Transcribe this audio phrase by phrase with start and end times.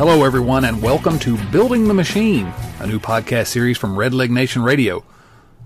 [0.00, 4.30] Hello, everyone, and welcome to Building the Machine, a new podcast series from Red Leg
[4.30, 5.04] Nation Radio.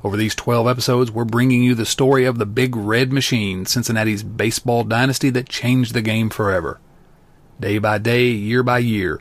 [0.02, 4.24] Over these 12 episodes, we're bringing you the story of the Big Red Machine, Cincinnati's
[4.24, 6.80] baseball dynasty that changed the game forever.
[7.60, 9.20] Day by day, year by year,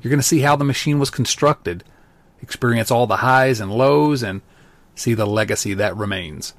[0.00, 1.84] you're going to see how the machine was constructed,
[2.40, 4.40] experience all the highs and lows, and
[4.94, 6.54] see the legacy that remains.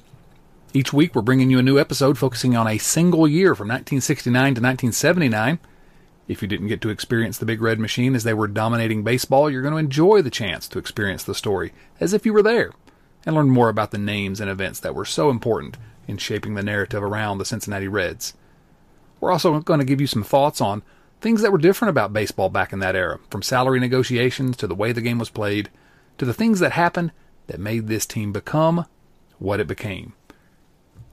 [0.76, 4.32] Each week, we're bringing you a new episode focusing on a single year from 1969
[4.32, 5.58] to 1979
[6.30, 9.50] if you didn't get to experience the Big Red Machine as they were dominating baseball,
[9.50, 12.72] you're going to enjoy the chance to experience the story as if you were there
[13.26, 15.76] and learn more about the names and events that were so important
[16.08, 18.36] in shaping the narrative around the Cincinnati Reds.
[19.20, 20.84] We're also going to give you some thoughts on
[21.20, 24.76] things that were different about baseball back in that era, from salary negotiations to the
[24.76, 25.70] way the game was played,
[26.20, 27.12] to the things that happened
[27.48, 28.86] that made this team become
[29.39, 30.14] what it became.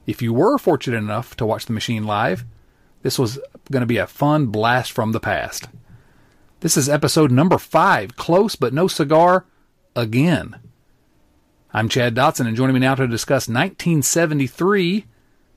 [0.05, 2.45] If you were fortunate enough to watch the machine live,
[3.01, 3.39] this was
[3.71, 5.67] going to be a fun blast from the past.
[6.61, 9.45] This is episode number five, Close But No Cigar,
[9.95, 10.57] again.
[11.73, 15.05] I'm Chad Dotson, and joining me now to discuss 1973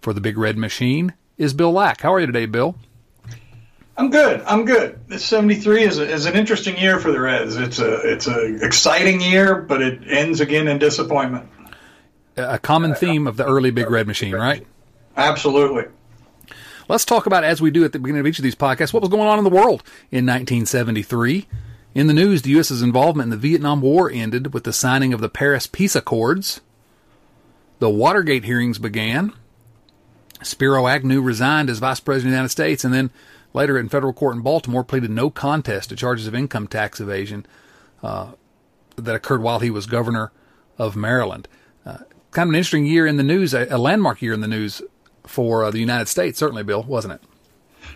[0.02, 2.02] for the Big Red Machine is Bill Lack.
[2.02, 2.76] How are you today, Bill?
[3.96, 4.42] I'm good.
[4.46, 4.98] I'm good.
[5.08, 7.56] This 73 is, a, is an interesting year for the Reds.
[7.56, 11.48] It's a it's a exciting year, but it ends again in disappointment.
[12.36, 14.66] A common theme of the early Big Red Machine, right?
[15.16, 15.84] Absolutely.
[16.90, 19.00] Let's talk about, as we do at the beginning of each of these podcasts, what
[19.00, 21.46] was going on in the world in 1973.
[21.94, 25.20] In the news, the U.S.'s involvement in the Vietnam War ended with the signing of
[25.20, 26.60] the Paris Peace Accords.
[27.78, 29.32] The Watergate hearings began.
[30.42, 33.10] Spiro Agnew resigned as Vice President of the United States, and then
[33.52, 37.46] later in federal court in Baltimore pleaded no contest to charges of income tax evasion
[38.02, 38.32] uh,
[38.96, 40.32] that occurred while he was governor
[40.76, 41.46] of Maryland.
[41.86, 41.98] Uh,
[42.32, 44.82] kind of an interesting year in the news, a, a landmark year in the news
[45.30, 47.22] for uh, the United States, certainly, Bill, wasn't it?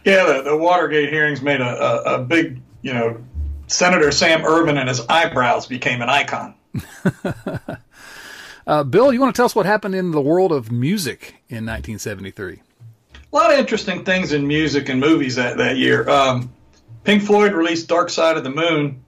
[0.05, 3.23] Yeah, the, the Watergate hearings made a, a, a, big, you know,
[3.67, 6.55] Senator Sam Ervin and his eyebrows became an icon.
[8.67, 11.67] uh, Bill, you want to tell us what happened in the world of music in
[11.67, 12.61] 1973?
[13.15, 16.09] A lot of interesting things in music and movies that, that year.
[16.09, 16.53] Um,
[17.03, 19.05] Pink Floyd released Dark Side of the Moon,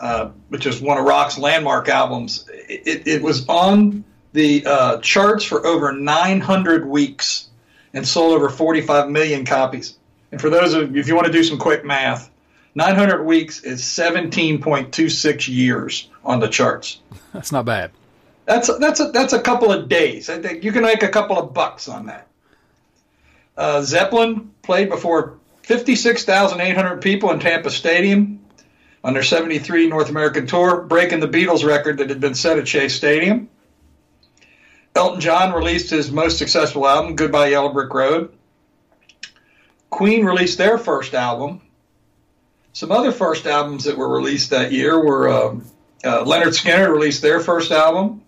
[0.00, 2.48] uh, which is one of rock's landmark albums.
[2.52, 7.48] It, it was on the uh, charts for over 900 weeks
[7.94, 9.96] and sold over 45 million copies.
[10.30, 12.30] And for those of you, if you want to do some quick math,
[12.74, 17.00] 900 weeks is 17.26 years on the charts.
[17.32, 17.90] That's not bad.
[18.44, 20.30] That's that's a, that's a couple of days.
[20.30, 22.28] I think you can make a couple of bucks on that.
[23.58, 28.40] Uh, Zeppelin played before 56,800 people in Tampa Stadium
[29.04, 32.66] on their 73 North American tour, breaking the Beatles record that had been set at
[32.66, 33.50] Shea Stadium.
[34.98, 38.32] Elton John released his most successful album, Goodbye Yellow Brick Road.
[39.90, 41.60] Queen released their first album.
[42.72, 45.64] Some other first albums that were released that year were um,
[46.02, 48.22] uh, Lynyrd Skynyrd released their first album.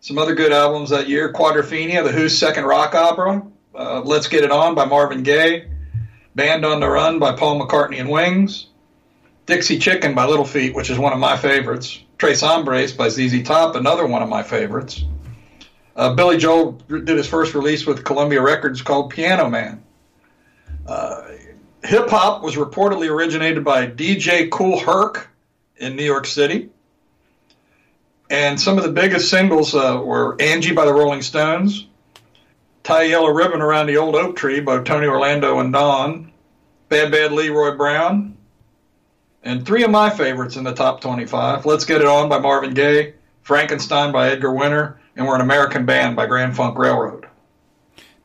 [0.00, 4.42] Some other good albums that year Quadrophenia, The Who's second rock opera, uh, Let's Get
[4.42, 5.68] It On by Marvin Gaye,
[6.34, 8.66] Band on the Run by Paul McCartney and Wings,
[9.46, 13.44] Dixie Chicken by Little Feat, which is one of my favorites, Tres Hombres by ZZ
[13.44, 15.04] Top, another one of my favorites.
[15.94, 19.82] Uh, Billy Joel did his first release with Columbia Records called Piano Man.
[20.86, 21.22] Uh,
[21.84, 25.28] Hip hop was reportedly originated by DJ Kool Herc
[25.76, 26.70] in New York City.
[28.30, 31.86] And some of the biggest singles uh, were Angie by the Rolling Stones,
[32.82, 36.32] Tie a Yellow Ribbon Around the Old Oak Tree by Tony Orlando and Dawn,
[36.88, 38.36] Bad Bad Leroy Brown,
[39.44, 42.74] and three of my favorites in the top 25 Let's Get It On by Marvin
[42.74, 47.26] Gaye, Frankenstein by Edgar Winter, and We're an American Band by Grand Funk Railroad.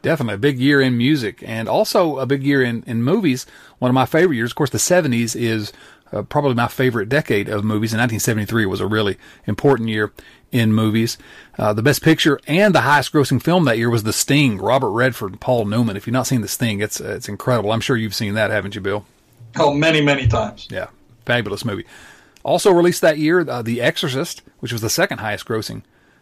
[0.02, 3.46] Definitely a big year in music and also a big year in, in movies.
[3.80, 5.74] One of my favorite years, of course, the 70s is
[6.14, 7.94] uh, probably my favorite decade of movies.
[7.94, 10.14] And 1973 was a really important year
[10.52, 11.18] in movies.
[11.58, 14.92] Uh, the best picture and the highest grossing film that year was The Sting, Robert
[14.92, 15.98] Redford, Paul Newman.
[15.98, 17.72] If you've not seen The Sting, it's, uh, it's incredible.
[17.72, 19.06] I'm sure you've seen that, haven't you, Bill?
[19.58, 20.68] Oh, many, many times.
[20.72, 20.88] Yeah,
[21.26, 21.86] fabulous movie.
[22.44, 25.82] Also released that year, uh, The Exorcist, which was the second highest grossing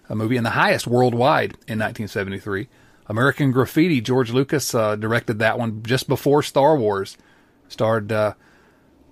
[0.09, 2.67] uh, movie and the highest worldwide in 1973.
[3.07, 7.17] American Graffiti, George Lucas uh, directed that one just before Star Wars.
[7.67, 8.33] Starred uh,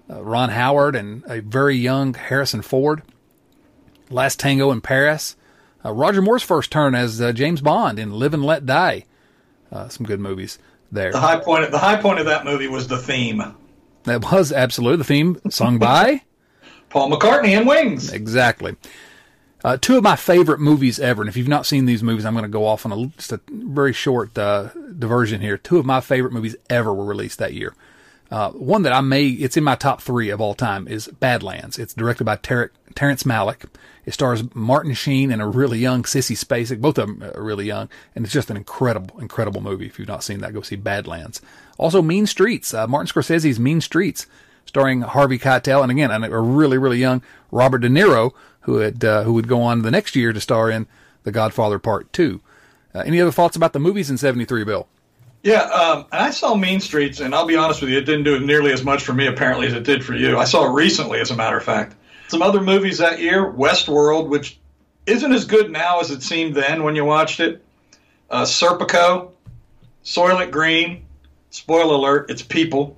[0.09, 3.03] uh, Ron Howard and a very young Harrison Ford.
[4.09, 5.35] Last Tango in Paris.
[5.83, 9.05] Uh, Roger Moore's first turn as uh, James Bond in Live and Let Die.
[9.71, 10.59] Uh, some good movies
[10.91, 11.11] there.
[11.11, 11.65] The high point.
[11.65, 13.41] Of, The high point of that movie was the theme.
[14.03, 16.21] That was absolutely the theme sung by
[16.89, 18.11] Paul McCartney and Wings.
[18.11, 18.75] Exactly.
[19.63, 22.33] Uh, two of my favorite movies ever, and if you've not seen these movies, I'm
[22.33, 24.69] going to go off on a, just a very short uh,
[24.99, 25.57] diversion here.
[25.57, 27.73] Two of my favorite movies ever were released that year.
[28.29, 31.77] Uh, one that I may, it's in my top three of all time, is Badlands.
[31.77, 33.65] It's directed by Ter- Terrence Malick.
[34.05, 36.81] It stars Martin Sheen and a really young Sissy Spacek.
[36.81, 39.85] Both of them are really young, and it's just an incredible, incredible movie.
[39.85, 41.41] If you've not seen that, go see Badlands.
[41.77, 42.73] Also, Mean Streets.
[42.73, 44.25] Uh, Martin Scorsese's Mean Streets,
[44.65, 47.21] starring Harvey Keitel, and again, a really, really young
[47.51, 48.31] Robert De Niro,
[48.63, 50.87] who had uh, who would go on the next year to star in
[51.23, 52.41] The Godfather Part Two.
[52.93, 54.87] Uh, any other thoughts about the movies in '73, Bill?
[55.43, 58.23] Yeah, um, and I saw Mean Streets, and I'll be honest with you, it didn't
[58.23, 60.37] do nearly as much for me apparently as it did for you.
[60.37, 61.95] I saw it recently, as a matter of fact.
[62.29, 64.57] Some other movies that year, Westworld, which
[65.05, 67.61] isn't as good now as it seemed then when you watched it.
[68.29, 69.31] Uh, Serpico,
[70.05, 71.05] Soylent Green,
[71.49, 72.97] spoiler alert, it's people.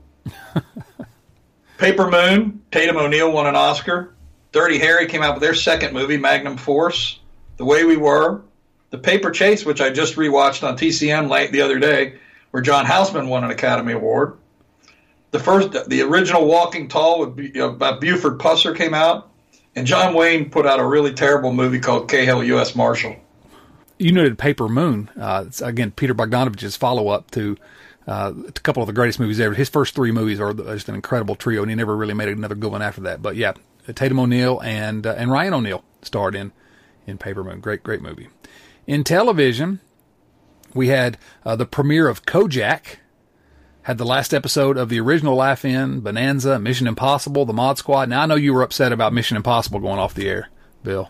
[1.78, 4.15] Paper Moon, Tatum O'Neal won an Oscar.
[4.56, 7.20] Dirty Harry came out with their second movie, Magnum Force.
[7.58, 8.42] The Way We Were.
[8.90, 12.20] The Paper Chase, which I just rewatched on TCM late the other day,
[12.52, 14.38] where John Houseman won an Academy Award.
[15.32, 19.30] The first, the original Walking Tall with uh, Buford Pusser came out,
[19.76, 22.78] and John Wayne put out a really terrible movie called Cahill U.S.
[22.78, 23.18] Marshal.
[24.00, 25.10] You noted Paper Moon.
[25.20, 27.58] Uh, again, Peter Bogdanovich's follow up to
[28.08, 29.54] uh, a couple of the greatest movies ever.
[29.54, 32.56] His first three movies are just an incredible trio, and he never really made another
[32.56, 33.22] good one after that.
[33.22, 33.52] But yeah,
[33.94, 36.52] Tatum O'Neal and uh, and Ryan O'Neal starred in
[37.08, 37.60] in Paper Moon.
[37.60, 38.30] Great, great movie.
[38.88, 39.80] In television,
[40.74, 42.98] we had uh, the premiere of Kojak,
[43.84, 48.10] had the last episode of the original Laugh In, Bonanza, Mission Impossible, The Mod Squad.
[48.10, 50.50] Now I know you were upset about Mission Impossible going off the air,
[50.84, 51.10] Bill.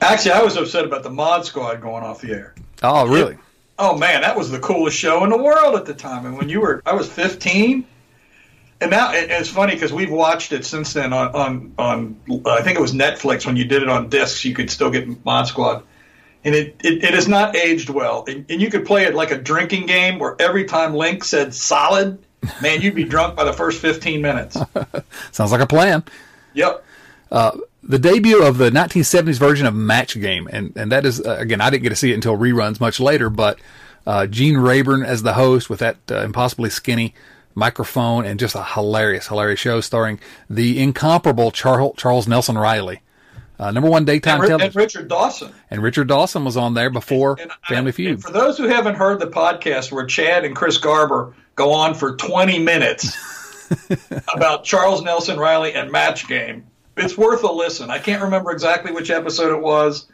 [0.00, 2.54] Actually, I was upset about the Mod Squad going off the air.
[2.82, 3.36] Oh, really?
[3.78, 6.26] Oh man, that was the coolest show in the world at the time.
[6.26, 7.86] And when you were, I was 15
[8.80, 12.78] and now it's funny because we've watched it since then on on on I think
[12.78, 15.82] it was Netflix when you did it on discs you could still get Mod Squad,
[16.44, 18.24] and it it, it has not aged well.
[18.26, 21.54] And, and, you could play it like a drinking game where every time Link said
[21.54, 22.18] solid,
[22.62, 24.56] man, you'd be drunk by the first fifteen minutes.
[25.32, 26.02] Sounds like a plan.
[26.54, 26.84] Yep.
[27.30, 31.36] Uh, the debut of the 1970s version of Match Game, and and that is uh,
[31.38, 33.58] again I didn't get to see it until reruns much later, but
[34.06, 37.14] uh, Gene Rayburn as the host with that uh, impossibly skinny
[37.54, 43.00] microphone, and just a hilarious, hilarious show starring the incomparable Charles, Charles Nelson Reilly.
[43.58, 44.68] Uh, number one daytime and, television.
[44.68, 45.52] And Richard Dawson.
[45.70, 48.22] And Richard Dawson was on there before and, and, Family Feud.
[48.22, 52.16] for those who haven't heard the podcast where Chad and Chris Garber go on for
[52.16, 53.18] 20 minutes
[54.34, 56.66] about Charles Nelson Reilly and Match Game,
[56.96, 57.90] it's worth a listen.
[57.90, 60.06] I can't remember exactly which episode it was,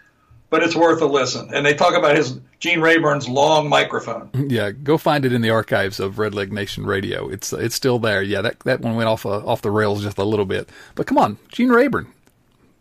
[0.51, 1.49] but it's worth a listen.
[1.53, 4.31] And they talk about his Gene Rayburn's long microphone.
[4.49, 7.29] Yeah, go find it in the archives of Redleg Nation Radio.
[7.29, 8.23] It's it's still there.
[8.23, 10.69] Yeah, that that one went off uh, off the rails just a little bit.
[10.95, 12.07] But come on, Gene Rayburn.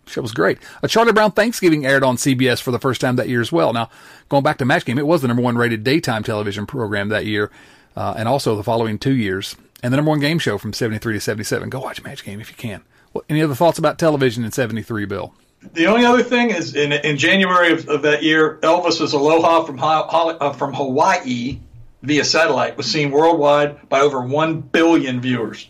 [0.08, 0.60] Show was great.
[0.84, 3.74] A Charlie Brown Thanksgiving aired on CBS for the first time that year as well.
[3.74, 3.90] Now,
[4.30, 7.26] going back to Match Game, it was the number one rated daytime television program that
[7.26, 7.50] year,
[7.96, 11.14] uh, and also the following two years, and the number one game show from 73
[11.14, 11.70] to 77.
[11.70, 12.84] Go watch Match Game if you can.
[13.14, 15.34] Well, any other thoughts about television in 73, Bill?
[15.74, 19.80] The only other thing is in, in January of, of that year, Elvis's Aloha from
[19.80, 21.60] uh, from Hawaii
[22.02, 25.70] via satellite was seen worldwide by over one billion viewers.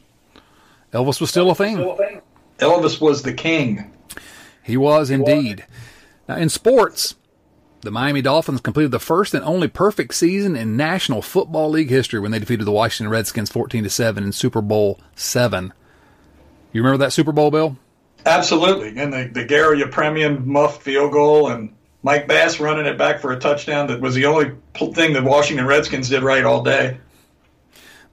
[0.93, 1.77] Elvis was still a thing.
[2.59, 3.91] Elvis was the king.
[4.63, 5.65] He was indeed.
[6.27, 7.15] Now in sports,
[7.81, 12.19] the Miami Dolphins completed the first and only perfect season in National Football League history
[12.19, 15.73] when they defeated the Washington Redskins 14 to 7 in Super Bowl 7.
[16.73, 17.77] You remember that Super Bowl, Bill?
[18.25, 18.99] Absolutely.
[18.99, 23.31] And the, the Gary Yepremian muff field goal and Mike Bass running it back for
[23.31, 24.51] a touchdown that was the only
[24.93, 26.97] thing the Washington Redskins did right all day.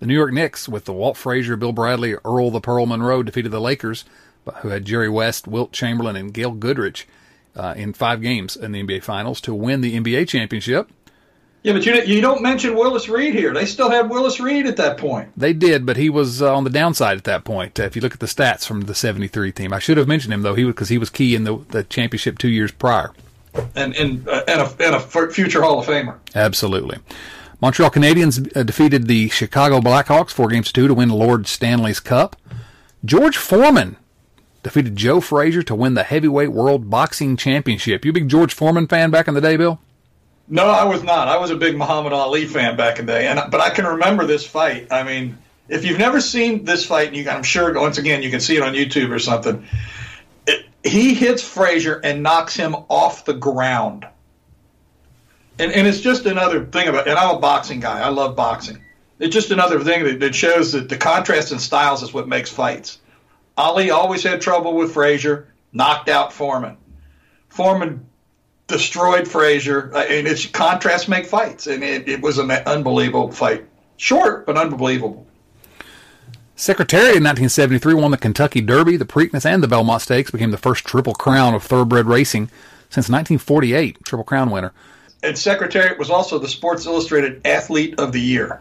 [0.01, 3.53] The New York Knicks, with the Walt Frazier, Bill Bradley, Earl the Pearl Monroe, defeated
[3.53, 4.05] the Lakers,
[4.57, 7.07] who had Jerry West, Wilt Chamberlain, and Gail Goodrich
[7.55, 10.91] uh, in five games in the NBA Finals to win the NBA championship.
[11.63, 13.55] Yeah, but you you don't mention Willis Reed here.
[13.55, 15.31] They still had Willis Reed at that point.
[15.37, 17.79] They did, but he was uh, on the downside at that point.
[17.79, 20.35] Uh, if you look at the stats from the '73 team, I should have mentioned
[20.35, 20.55] him though.
[20.55, 23.13] He because he was key in the, the championship two years prior.
[23.77, 25.01] And and uh, and, a, and a
[25.31, 26.19] future Hall of Famer.
[26.35, 26.99] Absolutely.
[27.61, 32.01] Montreal Canadiens uh, defeated the Chicago Blackhawks four games to two to win Lord Stanley's
[32.01, 32.35] Cup.
[33.05, 33.97] George Foreman
[34.65, 38.05] defeated Joe Frazier to win the heavyweight world boxing championship.
[38.05, 39.81] You a big George Foreman fan back in the day, Bill?
[40.53, 41.29] No, I was not.
[41.29, 43.87] I was a big Muhammad Ali fan back in the day, and but I can
[43.87, 44.89] remember this fight.
[44.93, 48.31] I mean, if you've never seen this fight, and you, I'm sure once again you
[48.31, 49.67] can see it on YouTube or something.
[50.47, 54.07] It, he hits Frazier and knocks him off the ground,
[55.59, 57.09] and and it's just another thing about.
[57.09, 58.01] And I'm a boxing guy.
[58.01, 58.85] I love boxing.
[59.19, 62.51] It's just another thing that, that shows that the contrast in styles is what makes
[62.51, 62.99] fights.
[63.57, 66.77] Ali always had trouble with Frazier, knocked out Foreman.
[67.49, 68.07] Foreman
[68.73, 69.93] destroyed Frazier.
[69.95, 73.65] and it's contrasts make fights, and it, it was an unbelievable fight.
[73.97, 75.27] Short, but unbelievable.
[76.57, 80.57] Secretary in 1973 won the Kentucky Derby, the Preakness, and the Belmont Stakes, became the
[80.57, 82.49] first Triple Crown of thoroughbred racing
[82.89, 84.73] since 1948, Triple Crown winner.
[85.23, 88.61] And Secretary was also the Sports Illustrated Athlete of the Year,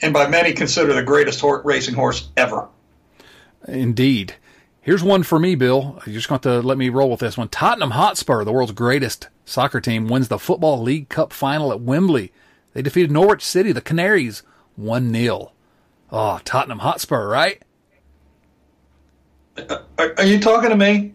[0.00, 2.68] and by many considered the greatest racing horse ever.
[3.68, 4.34] Indeed.
[4.82, 6.00] Here's one for me, Bill.
[6.06, 7.48] You're just going to let me roll with this one.
[7.48, 12.32] Tottenham Hotspur, the world's greatest soccer team, wins the Football League Cup final at Wembley.
[12.72, 14.42] They defeated Norwich City, the Canaries,
[14.76, 15.52] 1 0.
[16.12, 17.62] Oh, ah, Tottenham Hotspur, right?
[19.58, 21.12] Are, are, you talking to me?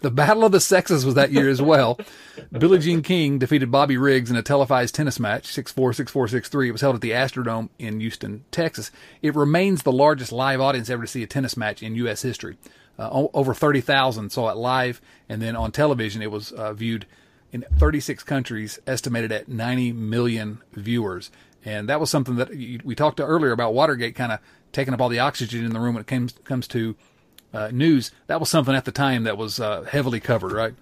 [0.00, 1.98] The Battle of the Sexes was that year as well.
[2.52, 6.28] Billie Jean King defeated Bobby Riggs in a televised tennis match, 6 4, 6 4,
[6.28, 6.68] 6 3.
[6.68, 8.92] It was held at the Astrodome in Houston, Texas.
[9.22, 12.22] It remains the largest live audience ever to see a tennis match in U.S.
[12.22, 12.56] history.
[12.98, 17.06] Uh, over 30,000 saw it live, and then on television it was uh, viewed
[17.52, 21.30] in 36 countries, estimated at 90 million viewers.
[21.64, 24.40] And that was something that we talked to earlier about Watergate kind of
[24.72, 26.96] taking up all the oxygen in the room when it comes comes to
[27.52, 28.10] uh, news.
[28.26, 30.74] That was something at the time that was uh, heavily covered, right?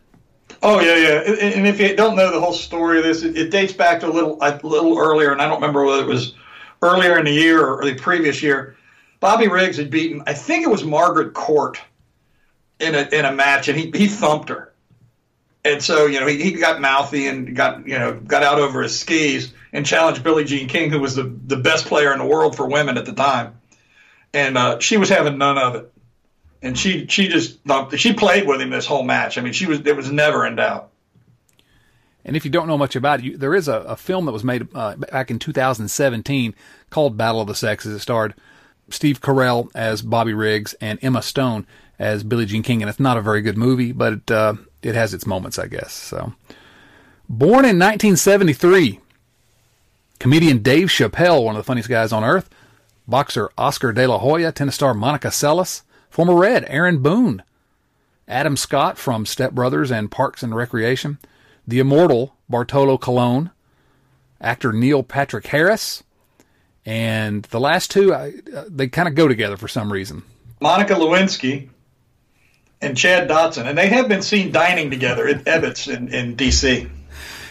[0.62, 1.54] Oh yeah, yeah.
[1.56, 4.08] And if you don't know the whole story of this, it, it dates back to
[4.08, 6.34] a little a little earlier, and I don't remember whether it was
[6.82, 8.76] earlier in the year or the previous year.
[9.18, 11.80] Bobby Riggs had beaten, I think it was Margaret Court
[12.78, 14.72] in a in a match, and he he thumped her.
[15.64, 18.82] And so you know he, he got mouthy and got you know got out over
[18.82, 22.26] his skis and challenged Billie Jean King, who was the the best player in the
[22.26, 23.60] world for women at the time,
[24.32, 25.92] and uh, she was having none of it.
[26.62, 29.38] And she she just thumped, she played with him this whole match.
[29.38, 30.90] I mean, she was it was never in doubt.
[32.24, 34.32] And if you don't know much about it, you, there is a, a, film that
[34.32, 36.56] was made uh, back in 2017
[36.90, 37.94] called Battle of the Sexes.
[37.94, 38.34] It starred
[38.88, 41.66] Steve Carell as Bobby Riggs and Emma Stone
[41.98, 44.94] as Billie Jean King, and it's not a very good movie, but it, uh, it
[44.94, 45.92] has its moments, I guess.
[45.92, 46.34] So,
[47.28, 49.00] born in 1973,
[50.18, 52.48] comedian Dave Chappelle, one of the funniest guys on earth,
[53.08, 57.42] boxer Oscar De La Hoya, tennis star Monica Seles, former Red Aaron Boone,
[58.28, 61.18] Adam Scott from Step Brothers and Parks and Recreation,
[61.66, 63.50] the immortal Bartolo Colon,
[64.40, 66.02] actor Neil Patrick Harris,
[66.86, 70.22] and the last two, I, uh, they kind of go together for some reason.
[70.60, 71.68] Monica Lewinsky,
[72.80, 76.88] and Chad Dotson, and they have been seen dining together at Ebbets in, in D.C.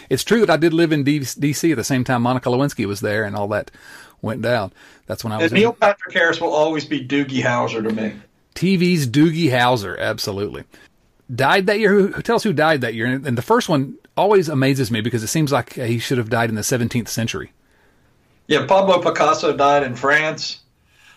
[0.08, 1.70] It's true that I did live in D.C.
[1.70, 3.70] at the same time Monica Lewinsky was there, and all that
[4.22, 4.72] went down.
[5.06, 5.52] That's when I was.
[5.52, 8.14] And Neil Patrick Harris will always be Doogie Howser to me.
[8.54, 10.64] TV's Doogie Howser, absolutely.
[11.34, 11.92] Died that year.
[11.92, 13.06] Who, tell us who died that year?
[13.06, 16.48] And the first one always amazes me because it seems like he should have died
[16.48, 17.52] in the 17th century.
[18.48, 20.60] Yeah, Pablo Picasso died in France.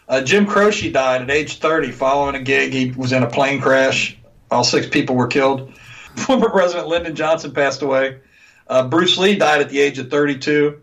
[0.07, 2.73] Uh, Jim Croce died at age 30 following a gig.
[2.73, 4.17] He was in a plane crash.
[4.49, 5.73] All six people were killed.
[6.15, 8.19] Former President Lyndon Johnson passed away.
[8.67, 10.81] Uh, Bruce Lee died at the age of 32.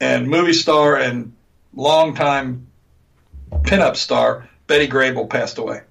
[0.00, 1.34] And movie star and
[1.74, 2.66] longtime
[3.62, 5.82] pinup star Betty Grable passed away.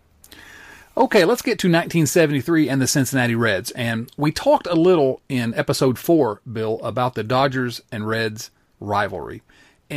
[0.96, 3.72] Okay, let's get to 1973 and the Cincinnati Reds.
[3.72, 9.42] And we talked a little in episode four, Bill, about the Dodgers and Reds rivalry.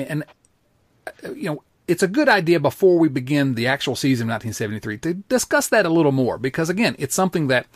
[0.05, 0.25] And,
[1.35, 5.15] you know, it's a good idea before we begin the actual season of 1973 to
[5.29, 7.67] discuss that a little more because again, it's something that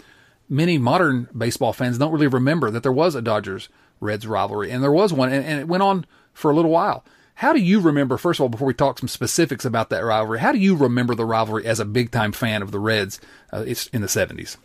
[0.48, 3.68] many modern baseball fans don't really remember that there was a Dodgers
[4.00, 7.04] Reds rivalry and there was one and, and, it went on for a little while.
[7.34, 10.40] How do you remember, first of all, before we talk some specifics about that rivalry,
[10.40, 13.20] how do you remember the rivalry as a big time fan of the Reds
[13.52, 14.56] uh, in the 70s?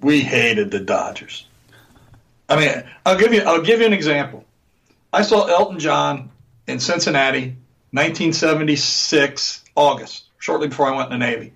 [0.00, 1.46] we hated the Dodgers.
[2.48, 4.44] I mean, I'll give you I'll give you an example.
[5.12, 6.30] I saw Elton John
[6.66, 7.56] in Cincinnati,
[7.92, 11.52] 1976 August, shortly before I went in the Navy.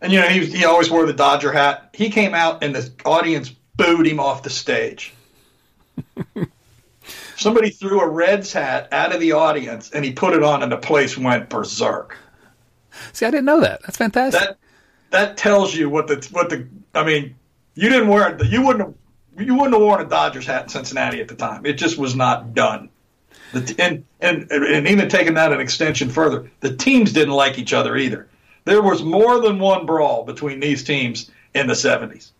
[0.00, 1.90] And you know, he he always wore the Dodger hat.
[1.94, 5.14] He came out and the audience booed him off the stage.
[7.36, 10.72] Somebody threw a Reds hat out of the audience and he put it on and
[10.72, 12.16] the place went berserk.
[13.12, 13.82] See, I didn't know that.
[13.82, 14.40] That's fantastic.
[14.40, 14.58] That
[15.10, 17.36] that tells you what the what the I mean,
[17.74, 18.46] you didn't wear it.
[18.46, 21.66] You wouldn't have you wouldn't have worn a Dodgers hat in Cincinnati at the time.
[21.66, 22.88] It just was not done.
[23.52, 27.72] The, and, and and even taking that an extension further, the teams didn't like each
[27.72, 28.28] other either.
[28.64, 32.30] There was more than one brawl between these teams in the 70s.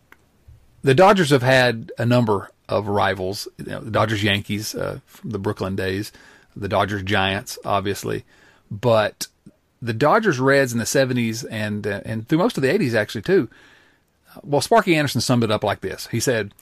[0.83, 3.49] the Dodgers have had a number of rivals.
[3.59, 6.13] You know, the Dodgers Yankees uh, from the Brooklyn days,
[6.57, 8.25] the Dodgers Giants, obviously,
[8.71, 9.29] but
[9.81, 13.23] the Dodgers Reds in the 70s and uh, and through most of the 80s actually
[13.23, 13.49] too.
[14.43, 16.09] Well, Sparky Anderson summed it up like this.
[16.09, 16.53] He said,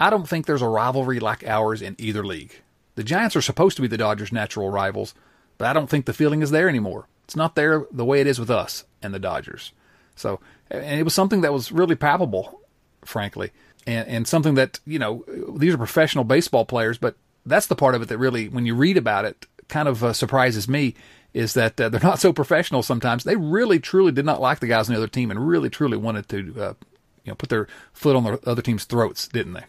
[0.00, 2.62] "I don't think there's a rivalry like ours in either league.
[2.98, 5.14] The Giants are supposed to be the Dodgers' natural rivals,
[5.56, 7.06] but I don't think the feeling is there anymore.
[7.26, 9.70] It's not there the way it is with us and the Dodgers."
[10.16, 12.60] So, and it was something that was really palpable,
[13.04, 13.52] frankly,
[13.86, 15.24] and and something that you know
[15.56, 17.14] these are professional baseball players, but
[17.46, 20.12] that's the part of it that really, when you read about it, kind of uh,
[20.12, 20.96] surprises me
[21.32, 23.22] is that uh, they're not so professional sometimes.
[23.22, 25.96] They really, truly did not like the guys on the other team and really, truly
[25.96, 26.74] wanted to, uh,
[27.22, 29.66] you know, put their foot on the other team's throats, didn't they?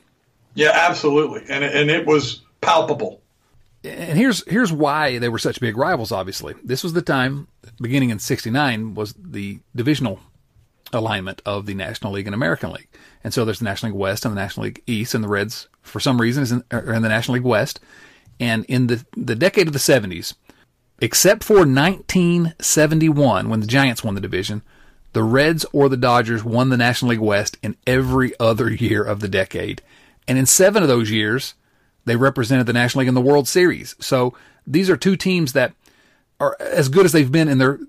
[0.55, 3.21] Yeah, absolutely, and and it was palpable.
[3.83, 6.11] And here's here's why they were such big rivals.
[6.11, 7.47] Obviously, this was the time,
[7.81, 10.19] beginning in '69, was the divisional
[10.91, 12.89] alignment of the National League and American League.
[13.23, 15.67] And so there's the National League West and the National League East, and the Reds,
[15.81, 17.79] for some reason, is in, are in the National League West.
[18.39, 20.33] And in the the decade of the '70s,
[20.99, 24.61] except for 1971 when the Giants won the division,
[25.13, 29.19] the Reds or the Dodgers won the National League West in every other year of
[29.19, 29.81] the decade.
[30.27, 31.55] And in seven of those years,
[32.09, 33.95] they represented the National League in the World Series.
[33.99, 34.33] So
[34.65, 35.73] these are two teams that
[36.39, 37.79] are as good as they've been in their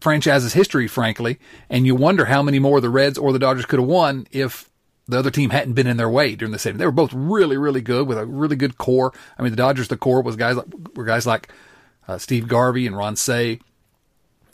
[0.00, 1.38] franchise's history, frankly.
[1.70, 4.68] And you wonder how many more the Reds or the Dodgers could have won if
[5.06, 6.78] the other team hadn't been in their way during the season.
[6.78, 9.12] They were both really, really good with a really good core.
[9.38, 11.48] I mean, the Dodgers, the core was guys like, were guys like
[12.08, 13.60] uh, Steve Garvey and Ron Cey,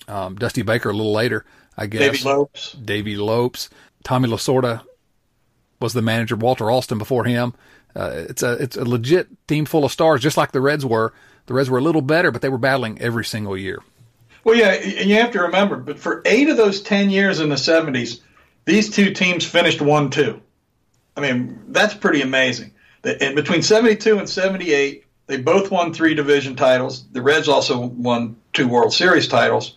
[0.07, 1.45] um, Dusty Baker a little later,
[1.77, 2.01] I guess.
[2.01, 2.73] Davey Lopes.
[2.73, 3.71] Davey Lopes,
[4.05, 4.83] Tommy Lasorda
[5.81, 6.37] was the manager.
[6.37, 7.55] Walter Alston before him.
[7.97, 11.13] Uh, it's a it's a legit team full of stars, just like the Reds were.
[11.47, 13.81] The Reds were a little better, but they were battling every single year.
[14.45, 17.49] Well, yeah, and you have to remember, but for eight of those 10 years in
[17.49, 18.21] the 70s,
[18.65, 20.41] these two teams finished 1 2.
[21.17, 22.73] I mean, that's pretty amazing.
[23.03, 27.05] And between 72 and 78, they both won three division titles.
[27.13, 29.75] The Reds also won two World Series titles.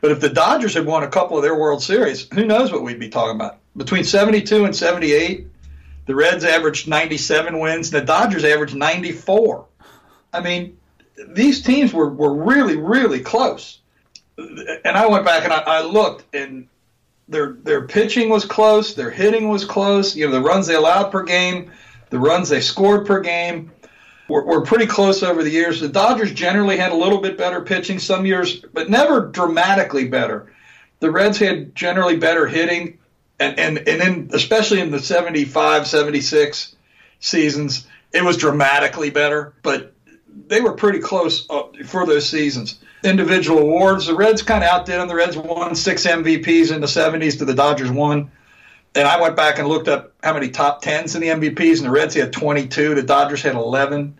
[0.00, 2.82] But if the Dodgers had won a couple of their World Series, who knows what
[2.82, 3.58] we'd be talking about?
[3.76, 5.46] Between 72 and 78,
[6.06, 9.66] the Reds averaged 97 wins, the Dodgers averaged 94.
[10.32, 10.78] I mean,
[11.28, 13.78] these teams were, were really, really close.
[14.38, 16.66] And I went back and I, I looked, and
[17.28, 20.16] their their pitching was close, their hitting was close.
[20.16, 21.70] You know, the runs they allowed per game,
[22.10, 23.70] the runs they scored per game
[24.28, 25.80] were, were pretty close over the years.
[25.80, 30.52] The Dodgers generally had a little bit better pitching some years, but never dramatically better.
[31.00, 32.98] The Reds had generally better hitting,
[33.38, 36.76] and and and in especially in the 75, 76
[37.20, 39.54] seasons, it was dramatically better.
[39.62, 39.92] But
[40.46, 42.78] they were pretty close uh, for those seasons.
[43.04, 45.08] Individual awards, the Reds kind of outdid them.
[45.08, 48.30] The Reds won six MVPs in the 70s to the Dodgers one.
[48.94, 51.86] And I went back and looked up how many top tens in the MVPs, and
[51.86, 52.94] the Reds had 22.
[52.94, 54.18] The Dodgers had 11.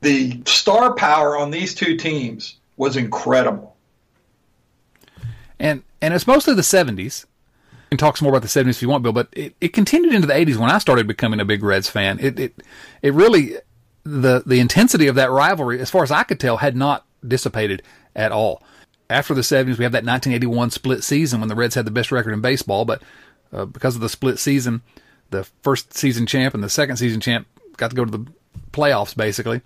[0.00, 3.76] The star power on these two teams was incredible.
[5.58, 7.26] And and it's mostly the 70s.
[7.94, 10.14] Can talk some more about the 70s if you want, Bill, but it, it continued
[10.14, 12.18] into the 80s when I started becoming a big Reds fan.
[12.20, 12.62] It it
[13.02, 13.56] it really
[14.02, 17.82] the the intensity of that rivalry, as far as I could tell, had not dissipated
[18.16, 18.62] at all.
[19.08, 22.10] After the 70s, we have that 1981 split season when the Reds had the best
[22.10, 23.02] record in baseball, but
[23.52, 24.82] uh, because of the split season,
[25.30, 28.26] the first season champ and the second season champ got to go to the
[28.72, 29.60] playoffs basically.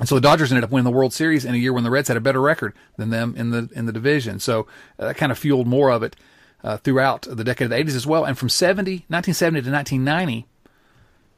[0.00, 1.90] And so the Dodgers ended up winning the World Series in a year when the
[1.90, 4.40] Reds had a better record than them in the in the division.
[4.40, 4.66] So
[4.98, 6.16] uh, that kind of fueled more of it
[6.64, 8.24] uh, throughout the decade of the 80s as well.
[8.24, 10.46] And from 70, 1970 to 1990,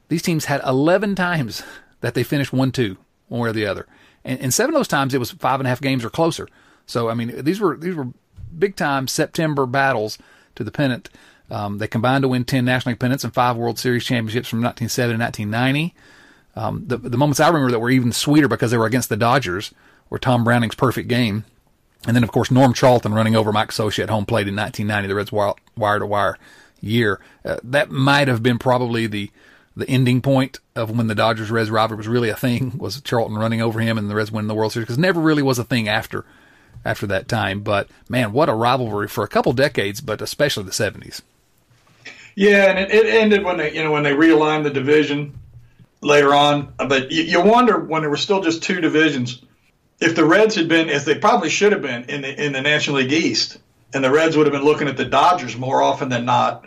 [0.09, 1.63] these teams had 11 times
[2.01, 2.97] that they finished 1-2,
[3.29, 3.87] one way or the other.
[4.25, 6.49] And, and seven of those times it was five and a half games or closer.
[6.87, 8.09] So I mean these were these were
[8.57, 10.17] big time September battles
[10.55, 11.11] to the pennant.
[11.51, 14.63] Um, they combined to win 10 National League pennants and five World Series championships from
[14.63, 15.95] 1970 to 1990.
[16.57, 19.17] Um, the, the moments I remember that were even sweeter because they were against the
[19.17, 19.73] Dodgers
[20.09, 21.45] were Tom Browning's perfect game.
[22.07, 25.09] And then, of course, Norm Charlton running over Mike Scioscia at home plate in 1990,
[25.09, 25.33] the Reds
[25.77, 26.39] wire, to wire
[26.81, 27.21] year.
[27.45, 29.31] Uh, that might have been probably the
[29.79, 33.37] the ending point of when the Dodgers Reds rivalry was really a thing was Charlton
[33.37, 35.65] running over him and the Reds winning the World Series because never really was a
[35.65, 36.25] thing after
[36.85, 37.61] after that time.
[37.61, 41.23] But man, what a rivalry for a couple decades, but especially the seventies.
[42.35, 45.39] Yeah, and it, it ended when they you know when they realigned the division
[46.01, 46.73] later on.
[46.77, 49.43] But you, you wonder when there were still just two divisions,
[50.01, 52.61] if the Reds had been as they probably should have been in the in the
[52.61, 53.59] National League East,
[53.95, 56.65] and the Reds would have been looking at the Dodgers more often than not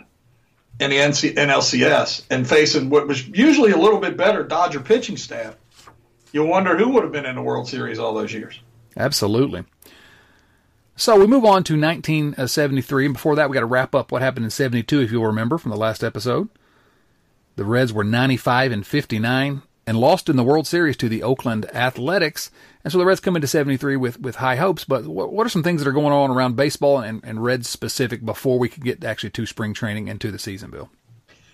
[0.80, 5.16] in the NC, NLCS and facing what was usually a little bit better Dodger pitching
[5.16, 5.56] staff.
[6.32, 8.60] You wonder who would have been in the World Series all those years.
[8.96, 9.64] Absolutely.
[10.96, 14.12] So we move on to 1973, uh, and before that, we got to wrap up
[14.12, 16.48] what happened in 72, if you'll remember from the last episode.
[17.56, 21.66] The Reds were 95 and 59 and lost in the World Series to the Oakland
[21.74, 22.52] Athletics.
[22.84, 24.84] And so the Reds come into 73 with, with high hopes.
[24.84, 27.68] But what, what are some things that are going on around baseball and, and Reds
[27.68, 30.90] specific before we can get actually to spring training and to the season, Bill?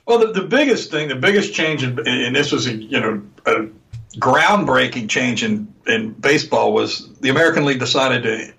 [0.04, 3.22] Well, the, the biggest thing, the biggest change, in, and this was a, you know
[3.46, 3.68] a
[4.18, 8.52] groundbreaking change in, in baseball, was the American League decided to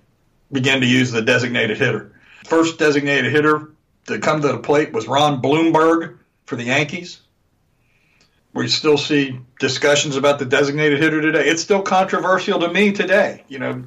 [0.50, 2.10] begin to use the designated hitter.
[2.46, 3.70] First designated hitter
[4.08, 7.20] to come to the plate was Ron Blomberg for the Yankees.
[8.54, 11.46] We still see discussions about the designated hitter today.
[11.48, 13.84] It's still controversial to me today, you know,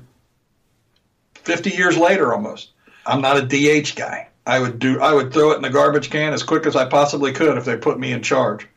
[1.35, 2.71] 50 years later almost.
[3.05, 4.29] I'm not a DH guy.
[4.45, 6.85] I would do I would throw it in the garbage can as quick as I
[6.85, 8.67] possibly could if they put me in charge.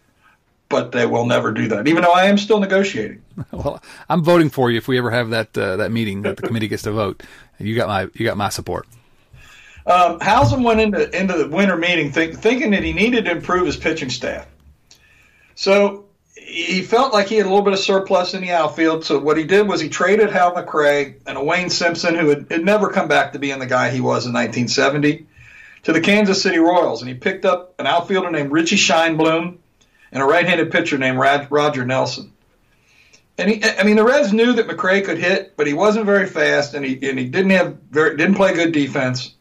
[0.69, 3.23] But they will never do that, even though I am still negotiating.
[3.53, 6.43] Well, I'm voting for you if we ever have that uh, that meeting that the
[6.43, 7.23] committee gets to vote.
[7.59, 8.87] You got my you got my support.
[9.87, 13.67] Um, Howsam went into into the winter meeting think, thinking that he needed to improve
[13.67, 14.47] his pitching staff.
[15.55, 19.05] So he felt like he had a little bit of surplus in the outfield.
[19.05, 22.47] So what he did was he traded Hal McRae and a Wayne Simpson, who had,
[22.51, 25.27] had never come back to being the guy he was in 1970,
[25.85, 27.03] to the Kansas City Royals.
[27.03, 29.59] And he picked up an outfielder named Richie Scheinblum
[30.13, 32.33] and a right-handed pitcher named Roger Nelson.
[33.37, 36.27] And he, I mean, the Reds knew that McRae could hit, but he wasn't very
[36.27, 39.35] fast, and he and he didn't have very didn't play good defense.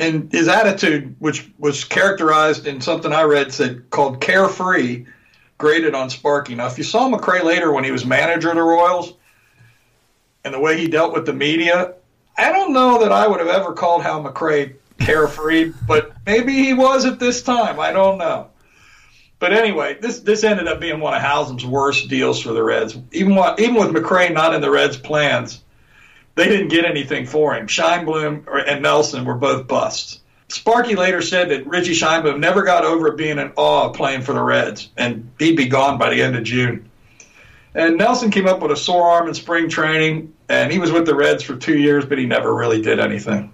[0.00, 5.04] And his attitude, which was characterized in something I read, said called carefree,
[5.60, 6.56] graded on Sparky.
[6.56, 9.12] Now, if you saw McRae later when he was manager of the Royals,
[10.44, 11.94] and the way he dealt with the media,
[12.36, 16.74] I don't know that I would have ever called Hal McRae carefree, but maybe he
[16.74, 17.78] was at this time.
[17.78, 18.48] I don't know.
[19.38, 22.96] But anyway, this this ended up being one of Howsam's worst deals for the Reds.
[23.12, 25.62] Even what, even with McRae not in the Reds' plans,
[26.34, 27.66] they didn't get anything for him.
[27.66, 30.20] Scheinblum and Nelson were both busts.
[30.50, 34.32] Sparky later said that Richie Scheinblum never got over being in awe of playing for
[34.32, 36.88] the Reds, and he'd be gone by the end of June.
[37.74, 41.06] And Nelson came up with a sore arm in spring training, and he was with
[41.06, 43.52] the Reds for two years, but he never really did anything.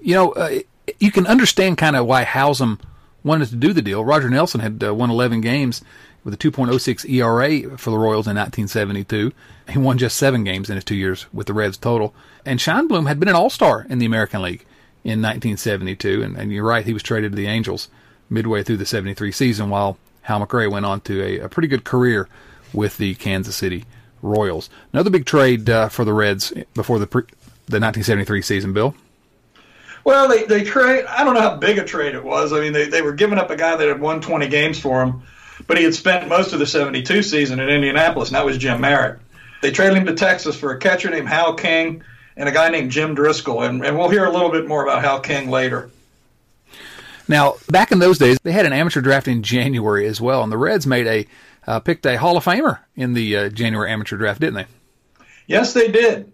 [0.00, 0.58] You know, uh,
[0.98, 2.80] you can understand kind of why Howsam–
[3.26, 4.04] wanted to do the deal.
[4.04, 5.82] Roger Nelson had uh, won 11 games
[6.22, 9.32] with a 2.06 ERA for the Royals in 1972.
[9.68, 12.14] He won just seven games in his two years with the Reds total.
[12.44, 14.64] And Scheinblum had been an All-Star in the American League
[15.06, 17.88] in 1972, and, and you're right, he was traded to the Angels
[18.28, 21.84] midway through the 73 season, while Hal McRae went on to a, a pretty good
[21.84, 22.28] career
[22.72, 23.84] with the Kansas City
[24.20, 24.68] Royals.
[24.92, 27.22] Another big trade uh, for the Reds before the pre-
[27.68, 28.96] the 1973 season, Bill.
[30.02, 31.04] Well, they, they trade.
[31.04, 32.52] I don't know how big a trade it was.
[32.52, 35.04] I mean, they, they were giving up a guy that had won 20 games for
[35.04, 35.22] him,
[35.68, 38.80] but he had spent most of the 72 season in Indianapolis, and that was Jim
[38.80, 39.20] Merritt.
[39.62, 42.02] They traded him to Texas for a catcher named Hal King
[42.36, 45.02] and a guy named Jim Driscoll, and, and we'll hear a little bit more about
[45.02, 45.90] Hal King later.
[47.28, 50.52] Now, back in those days, they had an amateur draft in January as well, and
[50.52, 51.26] the Reds made a
[51.66, 54.66] uh, picked a Hall of Famer in the uh, January amateur draft, didn't they?
[55.48, 56.32] Yes, they did.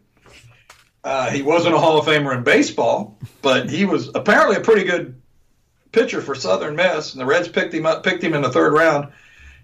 [1.03, 4.85] Uh, he wasn't a Hall of Famer in baseball, but he was apparently a pretty
[4.85, 5.21] good
[5.91, 8.73] pitcher for Southern Miss, and the Reds picked him up, picked him in the third
[8.73, 9.09] round.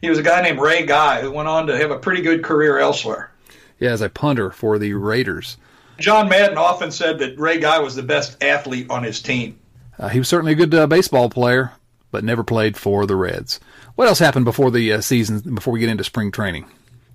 [0.00, 2.42] He was a guy named Ray Guy who went on to have a pretty good
[2.42, 3.32] career elsewhere.
[3.78, 5.56] Yeah, as a punter for the Raiders.
[5.98, 9.58] John Madden often said that Ray Guy was the best athlete on his team.
[9.98, 11.72] Uh, he was certainly a good uh, baseball player,
[12.10, 13.58] but never played for the Reds.
[13.96, 15.40] What else happened before the uh, season?
[15.54, 16.66] Before we get into spring training?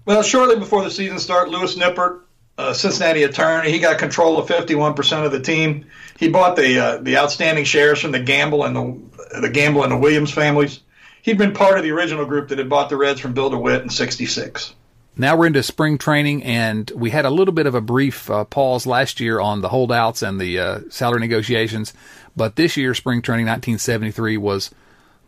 [0.06, 2.24] Well, shortly before the season start, Louis Nippert
[2.58, 3.72] a Cincinnati attorney.
[3.72, 5.86] He got control of 51% of the team.
[6.18, 9.92] He bought the uh, the outstanding shares from the Gamble and the the Gamble and
[9.92, 10.80] the Williams families.
[11.24, 13.82] He'd been part of the original group that had bought the Reds from Bill DeWitt
[13.82, 14.76] in '66.
[15.16, 18.46] Now we're into spring training, and we had a little bit of a brief uh,
[18.46, 21.94] pause last year on the holdouts and the uh, salary negotiations,
[22.36, 24.72] but this year, spring training 1973 was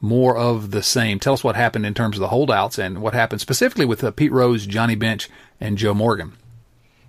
[0.02, 1.20] more of the same.
[1.20, 4.10] Tell us what happened in terms of the holdouts and what happened specifically with uh,
[4.12, 6.34] Pete Rose, Johnny Bench, and Joe Morgan.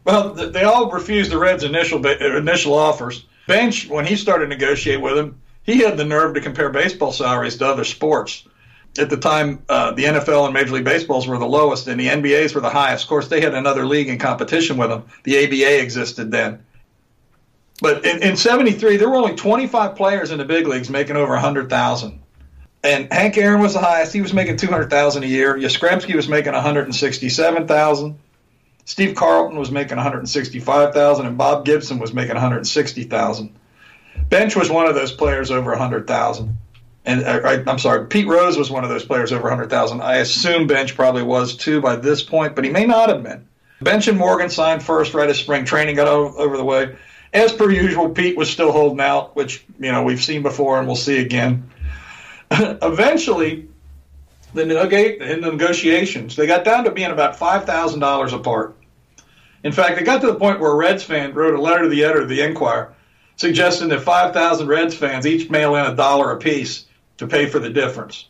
[0.05, 3.27] Well, they all refused the Reds' initial initial offers.
[3.49, 7.13] Bench, when he started to negotiate with him, he had the nerve to compare baseball
[7.13, 8.45] salaries to other sports.
[8.99, 12.09] At the time, uh, the NFL and Major League Baseballs were the lowest, and the
[12.09, 13.05] NBAs were the highest.
[13.05, 15.05] Of course, they had another league in competition with them.
[15.25, 16.65] The ABA existed then.
[17.81, 21.33] But in, in 73, there were only 25 players in the big leagues making over
[21.35, 22.21] 100000
[22.83, 24.13] And Hank Aaron was the highest.
[24.13, 25.55] He was making 200000 a year.
[25.55, 28.19] Yastrzemski was making 167000
[28.87, 33.55] Steve Carlton was making 165000 and Bob Gibson was making 160000
[34.29, 36.57] Bench was one of those players over 100000
[37.07, 40.03] and uh, I, am sorry, Pete Rose was one of those players over 100,000.
[40.03, 43.47] I assume Bench probably was too by this point, but he may not have been.
[43.81, 46.97] Bench and Morgan signed first right as spring training got over, over the way.
[47.33, 50.87] As per usual, Pete was still holding out, which you know we've seen before and
[50.87, 51.71] we'll see again.
[52.51, 53.69] Eventually,
[54.55, 58.75] the, in the negotiations, they got down to being about five thousand dollars apart.
[59.63, 61.89] In fact, it got to the point where a Reds fan wrote a letter to
[61.89, 62.95] the editor of the Enquirer
[63.37, 66.86] suggesting that 5,000 Reds fans each mail in a dollar apiece
[67.19, 68.29] to pay for the difference.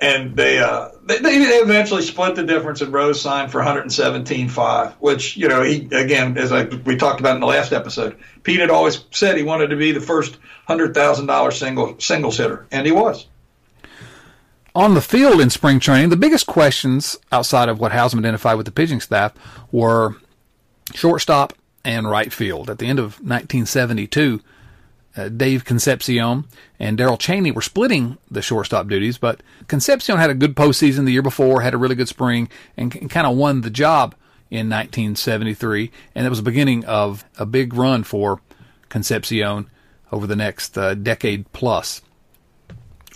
[0.00, 5.36] And they, uh, they, they eventually split the difference, and Rose signed for 117.5, which
[5.36, 8.70] you know he again, as I, we talked about in the last episode, Pete had
[8.70, 12.84] always said he wanted to be the first hundred thousand dollar single singles hitter, and
[12.84, 13.26] he was.
[14.74, 18.66] On the field in spring training, the biggest questions outside of what Howsam identified with
[18.66, 19.34] the pitching staff
[19.70, 20.16] were
[20.94, 21.52] shortstop
[21.84, 22.70] and right field.
[22.70, 24.40] At the end of 1972,
[25.16, 26.46] uh, Dave Concepcion
[26.78, 31.12] and Darrel Chaney were splitting the shortstop duties, but Concepcion had a good postseason the
[31.12, 34.14] year before, had a really good spring, and, and kind of won the job
[34.50, 35.90] in 1973.
[36.14, 38.40] And it was the beginning of a big run for
[38.88, 39.68] Concepcion
[40.10, 42.02] over the next uh, decade plus.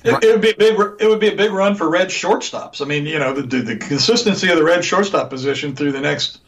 [0.04, 0.78] It, it, would be a big.
[1.00, 2.80] It would be a big run for red shortstops.
[2.80, 6.40] I mean, you know, the, the consistency of the red shortstop position through the next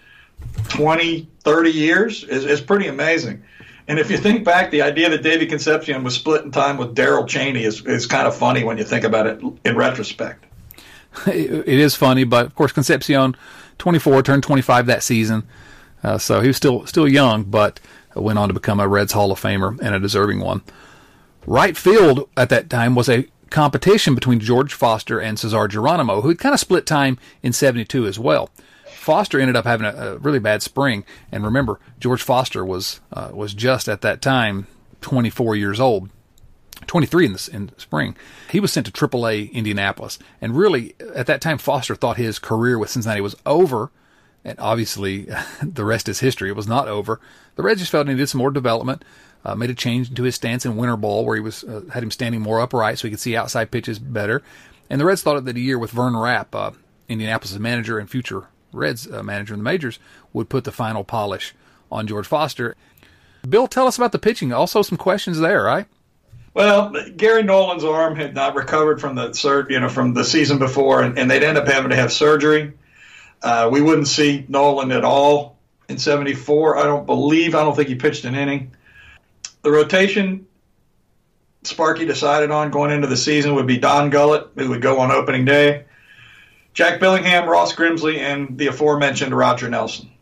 [0.69, 3.43] 20, 30 years is, is pretty amazing.
[3.89, 7.27] And if you think back, the idea that David Concepcion was splitting time with Darrel
[7.27, 10.45] Chaney is, is kind of funny when you think about it in retrospect.
[11.27, 13.35] It is funny, but of course, Concepcion,
[13.79, 15.49] 24, turned 25 that season.
[16.05, 17.81] Uh, so he was still still young, but
[18.15, 20.63] went on to become a Reds Hall of Famer and a deserving one.
[21.47, 26.29] Right field at that time was a competition between George Foster and Cesar Geronimo, who
[26.29, 28.51] had kind of split time in 72 as well.
[29.09, 33.31] Foster ended up having a, a really bad spring, and remember, George Foster was uh,
[33.33, 34.67] was just at that time
[35.01, 36.11] 24 years old.
[36.87, 38.17] 23 in the, in spring.
[38.51, 40.19] He was sent to AAA Indianapolis.
[40.43, 43.91] And really, at that time, Foster thought his career with Cincinnati was over.
[44.45, 45.27] And obviously,
[45.63, 46.51] the rest is history.
[46.51, 47.19] It was not over.
[47.57, 49.07] The Reds just felt he needed some more development.
[49.43, 52.03] Uh, made a change to his stance in winter ball, where he was uh, had
[52.03, 54.43] him standing more upright so he could see outside pitches better.
[54.91, 56.73] And the Reds thought that a year with Vern Rapp, uh,
[57.09, 59.99] Indianapolis' manager and future Reds uh, manager in the majors,
[60.33, 61.55] would put the final polish
[61.91, 62.77] on George Foster.
[63.49, 64.53] Bill, tell us about the pitching.
[64.53, 65.87] Also, some questions there, right?
[66.55, 70.59] Well, Gary Nolan's arm had not recovered from the sur- you know from the season
[70.59, 72.73] before, and, and they'd end up having to have surgery.
[73.43, 75.57] Uh, we wouldn't see Nolan at all
[75.89, 76.79] in '74.
[76.79, 77.55] I don't believe.
[77.55, 78.73] I don't think he pitched an inning.
[79.63, 80.47] The rotation
[81.63, 85.11] Sparky decided on going into the season would be Don Gullett, who would go on
[85.11, 85.85] opening day.
[86.79, 90.13] Jack Billingham, Ross Grimsley, and the aforementioned Roger Nelson.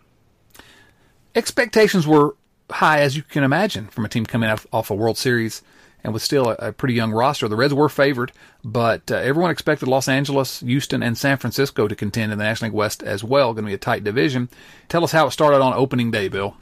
[1.35, 2.35] Expectations were
[2.71, 5.61] high, as you can imagine, from a team coming off, off a World Series
[6.03, 7.47] and with still a, a, pretty young roster.
[7.47, 8.33] The Reds were favored,
[8.65, 12.71] but uh, everyone expected Los Angeles, Houston, and San Francisco to contend in the National
[12.71, 13.53] League West as well.
[13.53, 14.49] Going to be a tight division.
[14.89, 16.57] Tell us how it started on opening day, Bill.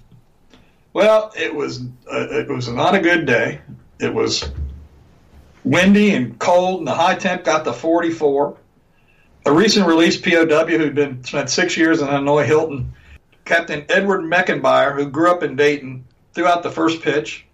[0.92, 3.60] Well, it was uh, it was not a good day.
[4.00, 4.50] It was
[5.62, 8.56] windy and cold, and the high temp got to 44
[9.46, 12.94] a recent release POW who'd been spent six years in Hanoi Hilton,
[13.44, 17.44] Captain Edward Mechenbier, who grew up in Dayton, threw out the first pitch.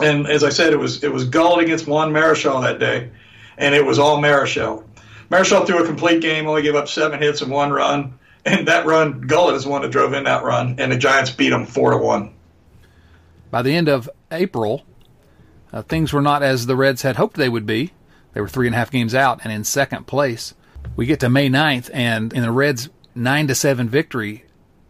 [0.00, 3.10] And as I said, it was it was Gullett against Juan Marichal that day,
[3.58, 4.84] and it was all Marichal.
[5.30, 8.18] Marichal threw a complete game, only gave up seven hits and one run.
[8.44, 11.30] And that run, Gullett is the one that drove in that run, and the Giants
[11.30, 12.34] beat them four to one.
[13.52, 14.84] By the end of April,
[15.72, 17.92] uh, things were not as the Reds had hoped they would be.
[18.32, 20.54] They were three and a half games out and in second place
[20.96, 24.44] we get to May 9th, and in the Reds' 9 to 7 victory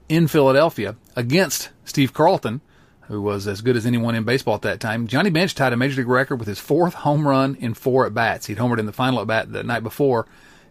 [0.09, 2.61] in Philadelphia against Steve Carlton,
[3.02, 5.76] who was as good as anyone in baseball at that time, Johnny Bench tied a
[5.76, 8.46] major league record with his fourth home run in four at bats.
[8.46, 10.26] He'd homered in the final at bat the night before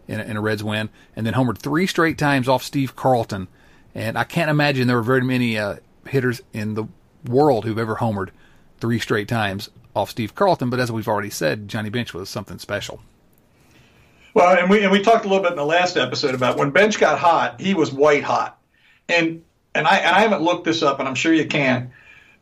[0.08, 3.48] in a, in a Reds win, and then homered three straight times off Steve Carlton.
[3.94, 6.84] And I can't imagine there were very many uh, hitters in the
[7.26, 8.30] world who've ever homered
[8.80, 10.70] three straight times off Steve Carlton.
[10.70, 13.00] But as we've already said, Johnny Bench was something special.
[14.34, 16.70] Well, and we and we talked a little bit in the last episode about when
[16.70, 18.58] Bench got hot, he was white hot,
[19.08, 19.42] and
[19.74, 21.92] and I and I haven't looked this up, and I'm sure you can,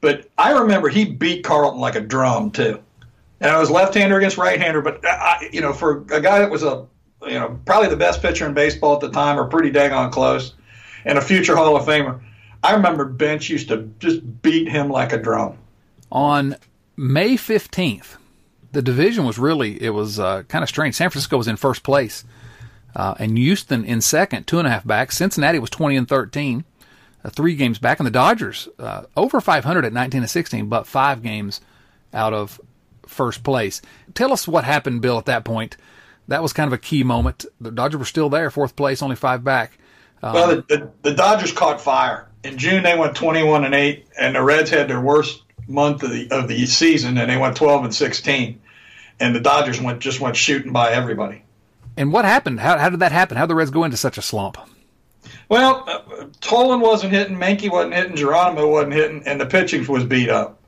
[0.01, 2.81] but I remember he beat Carlton like a drum too.
[3.41, 4.83] and I was left-hander against right-hander.
[4.83, 6.87] But I, you know, for a guy that was a
[7.27, 10.13] you know probably the best pitcher in baseball at the time, or pretty dang on
[10.13, 10.55] close,
[11.05, 12.21] and a future Hall of Famer,
[12.63, 15.59] I remember Bench used to just beat him like a drum.
[16.13, 16.57] On
[16.97, 18.17] May 15th,
[18.73, 20.95] the division was really, it was uh, kind of strange.
[20.95, 22.25] San Francisco was in first place,
[22.95, 25.13] uh, and Houston in second, two and a half back.
[25.13, 26.65] Cincinnati was 20 and 13,
[27.25, 27.99] uh, three games back.
[27.99, 31.61] And the Dodgers, uh, over 500 at 19 and 16, but five games
[32.13, 32.61] out of
[33.07, 33.83] first place.
[34.15, 35.77] Tell us what happened, Bill, at that point.
[36.29, 37.45] That was kind of a key moment.
[37.61, 39.79] The Dodgers were still there, fourth place, only five back.
[40.23, 42.29] Um, well, the, the, the Dodgers caught fire.
[42.45, 46.11] In June, they went 21 and 8, and the Reds had their worst month of
[46.11, 48.61] the of the season, and they went 12 and 16,
[49.19, 51.43] and the Dodgers went just went shooting by everybody.
[51.97, 52.61] And what happened?
[52.61, 53.37] How, how did that happen?
[53.37, 54.57] How did the Reds go into such a slump?
[55.49, 60.05] Well, uh, Tolan wasn't hitting, Menke wasn't hitting, Geronimo wasn't hitting, and the pitching was
[60.05, 60.61] beat up.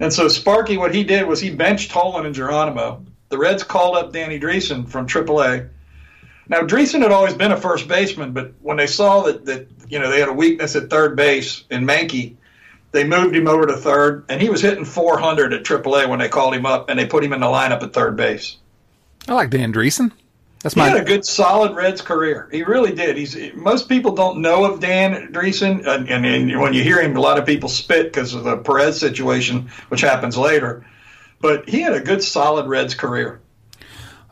[0.00, 3.04] And so Sparky, what he did was he benched Tolan and Geronimo.
[3.28, 5.68] The Reds called up Danny Driessen from AAA.
[6.48, 9.98] Now Driessen had always been a first baseman, but when they saw that that you
[9.98, 12.36] know they had a weakness at third base in Menke,
[12.92, 16.28] they moved him over to third, and he was hitting 400 at AAA when they
[16.28, 18.56] called him up, and they put him in the lineup at third base.
[19.26, 20.12] I like Dan Driessen.
[20.62, 20.84] That's my.
[20.84, 22.48] He had a good, solid Reds career.
[22.52, 23.16] He really did.
[23.16, 27.16] He's most people don't know of Dan Driessen, and, and, and when you hear him,
[27.16, 30.86] a lot of people spit because of the Perez situation, which happens later.
[31.40, 33.40] But he had a good, solid Reds career.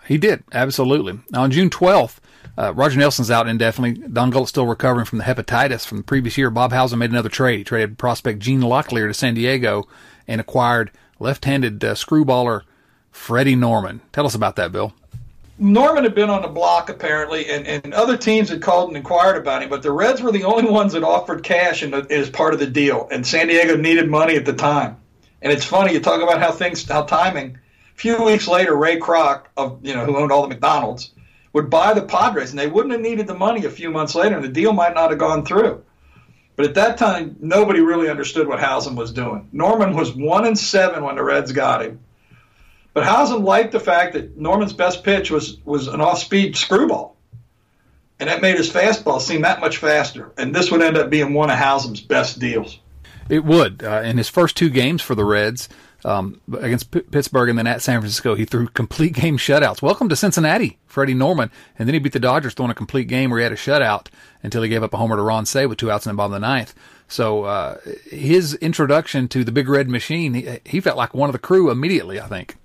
[0.06, 1.18] He did absolutely.
[1.30, 2.18] Now, on June 12th,
[2.60, 4.06] uh, Roger Nelson's out indefinitely.
[4.06, 6.50] Don Gullett's still recovering from the hepatitis from the previous year.
[6.50, 7.58] Bob Howsam made another trade.
[7.58, 9.88] He traded prospect Gene Locklear to San Diego
[10.28, 12.62] and acquired left-handed uh, screwballer
[13.10, 14.02] Freddie Norman.
[14.12, 14.92] Tell us about that, Bill.
[15.58, 19.36] Norman had been on the block apparently, and, and other teams had called and inquired
[19.36, 22.52] about him, but the Reds were the only ones that offered cash the, as part
[22.52, 24.98] of the deal, and San Diego needed money at the time.
[25.40, 27.58] And it's funny you talk about how things, how timing.
[27.94, 31.10] A few weeks later, Ray Kroc, of you know, who owned all the McDonald's,
[31.52, 34.36] would buy the Padres, and they wouldn't have needed the money a few months later,
[34.36, 35.82] and the deal might not have gone through.
[36.56, 39.48] But at that time, nobody really understood what Howsam was doing.
[39.52, 42.00] Norman was one and seven when the Reds got him,
[42.92, 47.16] but Howsam liked the fact that Norman's best pitch was was an off-speed screwball,
[48.18, 50.32] and that made his fastball seem that much faster.
[50.36, 52.78] And this would end up being one of Howsam's best deals.
[53.28, 53.82] It would.
[53.82, 55.68] Uh, in his first two games for the Reds,
[56.04, 59.82] um, against P- Pittsburgh and then at San Francisco, he threw complete game shutouts.
[59.82, 61.50] Welcome to Cincinnati, Freddie Norman.
[61.78, 64.06] And then he beat the Dodgers throwing a complete game where he had a shutout
[64.42, 66.32] until he gave up a homer to Ron Cey with two outs in the bottom
[66.32, 66.74] of the ninth.
[67.08, 71.32] So uh, his introduction to the Big Red Machine, he, he, felt like one of
[71.32, 72.20] the crew immediately.
[72.20, 72.56] I think.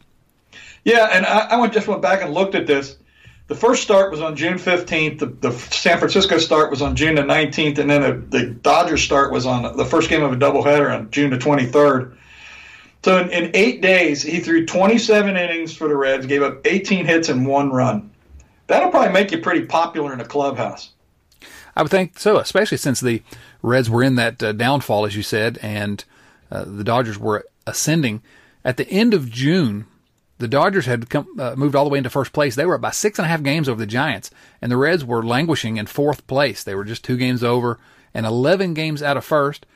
[0.83, 2.95] Yeah, and I, I just went back and looked at this.
[3.47, 5.19] The first start was on June 15th.
[5.19, 9.03] The, the San Francisco start was on June the 19th, and then the, the Dodgers
[9.03, 12.15] start was on the first game of a doubleheader on June the 23rd.
[13.05, 17.05] So in, in, eight days, he threw 27 innings for the Reds, gave up 18
[17.05, 18.09] hits and one run.
[18.65, 20.89] That'll probably make you pretty popular in the clubhouse.
[21.75, 23.21] I would think so, especially since the
[23.61, 26.03] Reds were in that uh, downfall, as you said, and
[26.49, 28.23] uh, the Dodgers were ascending.
[28.63, 29.85] At the end of June,
[30.39, 32.55] the Dodgers had come, uh, moved all the way into first place.
[32.55, 34.31] They were up by six and a half games over the Giants,
[34.63, 36.63] and the Reds were languishing in fourth place.
[36.63, 37.77] They were just two games over
[38.15, 39.67] and 11 games out of first.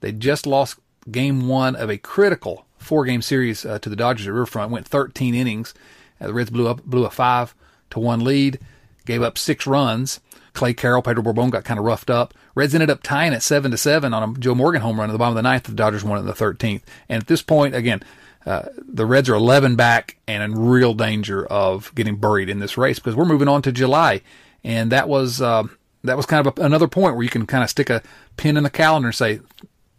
[0.00, 0.78] They just lost
[1.10, 4.70] game one of a critical four game series uh, to the Dodgers at Riverfront.
[4.70, 5.74] Went 13 innings.
[6.20, 7.54] Uh, the Reds blew up blew a five
[7.90, 8.58] to one lead,
[9.06, 10.20] gave up six runs.
[10.52, 12.34] Clay Carroll, Pedro Borbon got kind of roughed up.
[12.56, 15.12] Reds ended up tying at seven to seven on a Joe Morgan home run at
[15.12, 15.64] the bottom of the ninth.
[15.64, 16.82] The Dodgers won in the 13th.
[17.08, 18.02] And at this point, again,
[18.46, 22.76] uh, the Reds are 11 back and in real danger of getting buried in this
[22.76, 24.22] race because we're moving on to July,
[24.64, 25.64] and that was uh,
[26.04, 28.02] that was kind of a, another point where you can kind of stick a
[28.36, 29.40] pin in the calendar and say,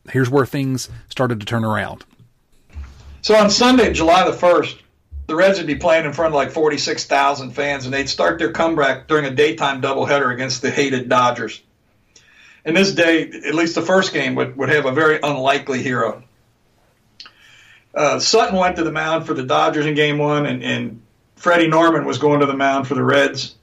[0.09, 2.03] here's where things started to turn around.
[3.21, 4.77] So on Sunday, July the 1st,
[5.27, 8.51] the Reds would be playing in front of like 46,000 fans, and they'd start their
[8.51, 11.61] comeback during a daytime doubleheader against the hated Dodgers.
[12.65, 16.23] And this day, at least the first game, would, would have a very unlikely hero.
[17.93, 21.01] Uh, Sutton went to the mound for the Dodgers in game one, and, and
[21.35, 23.55] Freddie Norman was going to the mound for the Reds.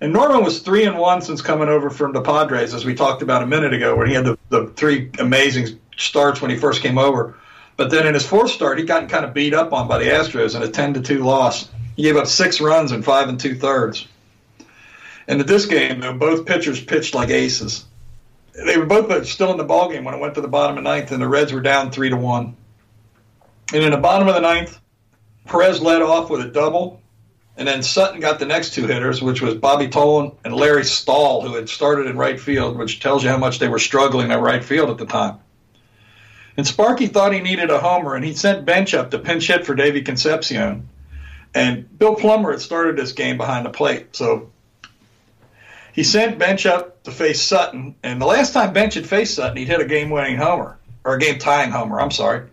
[0.00, 3.22] And Norman was three and one since coming over from the Padres, as we talked
[3.22, 6.82] about a minute ago, where he had the, the three amazing starts when he first
[6.82, 7.36] came over.
[7.76, 10.04] But then in his fourth start, he got kind of beat up on by the
[10.04, 11.68] Astros in a 10 to 2 loss.
[11.96, 14.06] He gave up six runs in five and two thirds.
[15.26, 17.84] And at this game, though, both pitchers pitched like aces.
[18.52, 20.84] They were both still in the ball game when it went to the bottom of
[20.84, 22.56] ninth, and the Reds were down three to one.
[23.72, 24.78] And in the bottom of the ninth,
[25.46, 27.00] Perez led off with a double,
[27.56, 31.42] and then Sutton got the next two hitters, which was Bobby Tolan and Larry Stahl,
[31.42, 34.40] who had started in right field, which tells you how much they were struggling at
[34.40, 35.38] right field at the time.
[36.56, 39.66] And Sparky thought he needed a homer, and he sent Bench up to pinch hit
[39.66, 40.88] for Davy Concepcion.
[41.54, 44.50] And Bill Plummer had started this game behind the plate, so
[45.92, 47.94] he sent Bench up to face Sutton.
[48.02, 51.18] And the last time Bench had faced Sutton, he'd hit a game-winning homer or a
[51.18, 52.00] game-tying homer.
[52.00, 52.48] I'm sorry.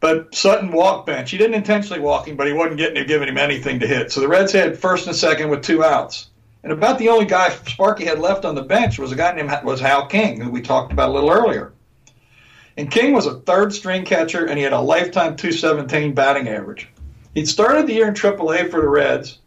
[0.00, 1.30] But Sutton walked Bench.
[1.30, 4.10] He didn't intentionally walk him, but he wasn't getting giving him anything to hit.
[4.10, 6.28] So the Reds had first and second with two outs.
[6.62, 9.50] And about the only guy Sparky had left on the bench was a guy named
[9.62, 11.72] was Hal King, who we talked about a little earlier.
[12.80, 16.88] And King was a third string catcher, and he had a lifetime 217 batting average.
[17.34, 19.38] He'd started the year in AAA for the Reds,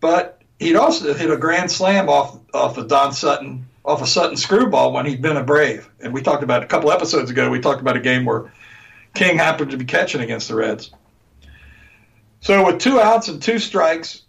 [0.00, 4.08] but he'd also hit a grand slam off off of Don Sutton, off a of
[4.08, 5.88] Sutton screwball when he'd been a Brave.
[6.00, 7.48] And we talked about a couple episodes ago.
[7.48, 8.52] We talked about a game where
[9.14, 10.90] King happened to be catching against the Reds.
[12.40, 14.22] So with two outs and two strikes,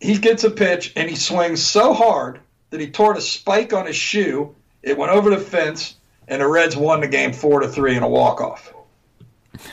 [0.00, 3.86] he gets a pitch and he swings so hard that he tore a spike on
[3.86, 4.54] his shoe.
[4.82, 5.94] It went over the fence,
[6.28, 8.72] and the Reds won the game four to three in a walk off.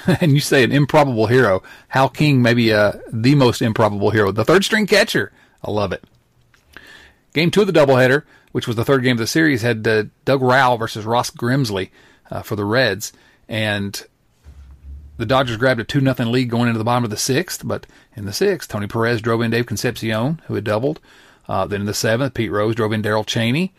[0.22, 1.62] and you say an improbable hero.
[1.90, 5.32] Hal King, maybe uh, the most improbable hero, the third string catcher.
[5.64, 6.04] I love it.
[7.34, 10.06] Game two of the doubleheader, which was the third game of the series, had uh,
[10.24, 11.90] Doug Rau versus Ross Grimsley
[12.32, 13.12] uh, for the Reds,
[13.48, 14.06] and
[15.18, 17.86] the Dodgers grabbed a 2 nothing lead going into the bottom of the sixth, but
[18.16, 21.00] in the sixth, Tony Perez drove in Dave Concepcion, who had doubled.
[21.48, 23.74] Uh, then in the seventh, Pete Rose drove in Darrel Chaney.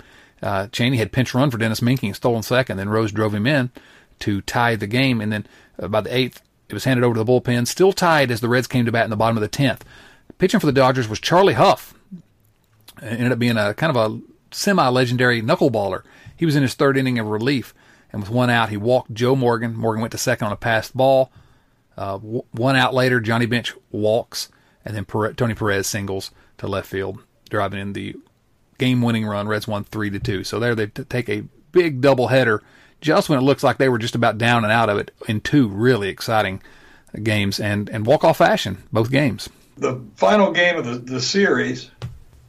[0.47, 2.77] Uh, Chaney had pinch run for Dennis Menke, stolen second.
[2.77, 3.71] Then Rose drove him in
[4.21, 5.21] to tie the game.
[5.21, 5.47] And then
[5.79, 8.49] uh, by the eighth, it was handed over to the bullpen, still tied as the
[8.49, 9.85] Reds came to bat in the bottom of the tenth.
[10.39, 11.95] Pitching for the Dodgers was Charlie Hough.
[13.03, 14.21] It ended up being a kind of a
[14.53, 16.03] semi-legendary knuckleballer.
[16.37, 17.75] He was in his third inning of relief
[18.17, 19.75] and with one out, he walked Joe Morgan.
[19.75, 21.31] Morgan went to second on a passed ball.
[21.97, 24.49] Uh, w- one out later, Johnny Bench walks,
[24.85, 28.17] and then Tony Perez singles to left field, driving in the
[28.79, 29.49] game-winning run.
[29.49, 30.45] Reds won three to two.
[30.45, 32.63] So there they take a big double header
[33.01, 35.41] just when it looks like they were just about down and out of it in
[35.41, 36.63] two really exciting
[37.23, 39.49] games and and walk off fashion both games.
[39.79, 41.91] The final game of the, the series,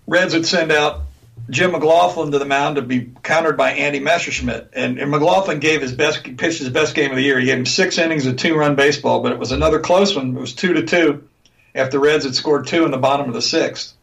[0.07, 1.01] Reds would send out
[1.49, 4.69] Jim McGlothlin to the mound to be countered by Andy Messersmith.
[4.73, 7.39] And, and McGlothlin gave his best pitched his best game of the year.
[7.39, 10.35] He gave him six innings of two run baseball, but it was another close one.
[10.35, 11.27] It was two to two
[11.75, 13.93] after Reds had scored two in the bottom of the sixth.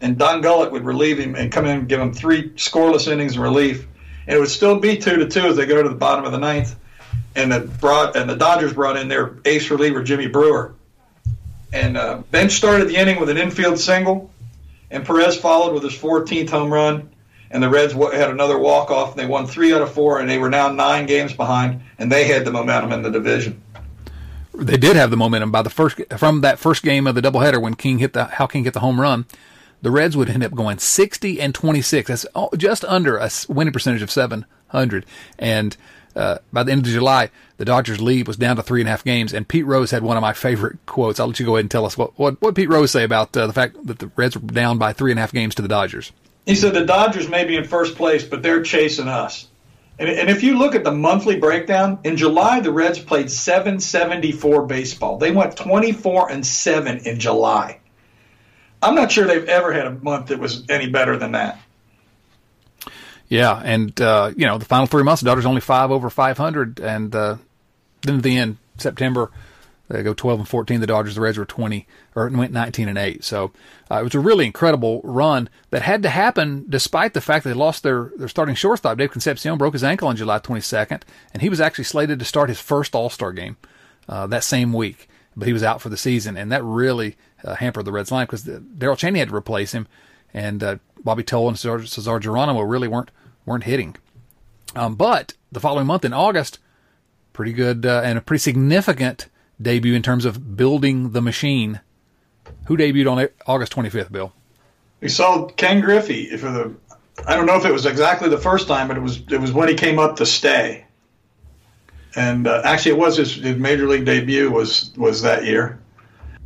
[0.00, 3.36] And Don Gullett would relieve him and come in and give him three scoreless innings
[3.36, 3.86] of relief.
[4.26, 6.32] And it would still be two to two as they go to the bottom of
[6.32, 6.76] the ninth.
[7.34, 10.74] And the brought and the Dodgers brought in their ace reliever Jimmy Brewer.
[11.72, 14.30] And uh, Bench started the inning with an infield single
[14.90, 17.10] and Perez followed with his 14th home run.
[17.50, 19.12] And the Reds had another walk off.
[19.12, 22.10] And they won three out of four, and they were now nine games behind, and
[22.10, 23.62] they had the momentum in the division.
[24.52, 27.60] They did have the momentum by the first from that first game of the doubleheader
[27.60, 29.26] when King hit the Hal King hit the home run.
[29.86, 32.08] The Reds would end up going 60 and 26.
[32.08, 32.26] That's
[32.56, 35.06] just under a winning percentage of 700.
[35.38, 35.76] And
[36.16, 38.90] uh, by the end of July, the Dodgers' lead was down to three and a
[38.90, 39.32] half games.
[39.32, 41.20] And Pete Rose had one of my favorite quotes.
[41.20, 43.36] I'll let you go ahead and tell us what what, what Pete Rose say about
[43.36, 45.62] uh, the fact that the Reds were down by three and a half games to
[45.62, 46.10] the Dodgers.
[46.46, 49.46] He said the Dodgers may be in first place, but they're chasing us.
[50.00, 54.66] And, and if you look at the monthly breakdown, in July the Reds played 774
[54.66, 55.18] baseball.
[55.18, 57.78] They went 24 and seven in July.
[58.82, 61.60] I'm not sure they've ever had a month that was any better than that.
[63.28, 66.80] Yeah, and uh, you know the final three months, the Dodgers only five over 500,
[66.80, 67.36] and uh,
[68.02, 69.32] then at the end, September,
[69.88, 70.80] they go 12 and 14.
[70.80, 73.24] The Dodgers, the Reds were 20 or went 19 and 8.
[73.24, 73.52] So
[73.90, 77.50] uh, it was a really incredible run that had to happen despite the fact that
[77.50, 78.98] they lost their their starting shortstop.
[78.98, 81.02] Dave Concepcion broke his ankle on July 22nd,
[81.32, 83.56] and he was actually slated to start his first All Star game
[84.08, 87.16] uh, that same week, but he was out for the season, and that really
[87.46, 89.86] uh, hampered the Reds' line because Darrel Chaney had to replace him
[90.34, 93.10] and uh, Bobby Tolan Cesar, Cesar Geronimo really weren't
[93.44, 93.96] weren't hitting.
[94.74, 96.58] Um, but the following month in August,
[97.32, 99.28] pretty good uh, and a pretty significant
[99.60, 101.80] debut in terms of building the machine.
[102.66, 104.32] Who debuted on August 25th, Bill?
[105.00, 106.74] We saw Ken Griffey for the.
[107.26, 109.52] I don't know if it was exactly the first time, but it was it was
[109.52, 110.84] when he came up to stay.
[112.14, 115.78] And uh, actually, it was his, his major league debut was was that year.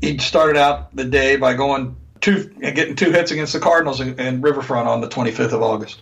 [0.00, 4.18] He started out the day by going two getting two hits against the Cardinals in,
[4.18, 6.00] in Riverfront on the 25th of August.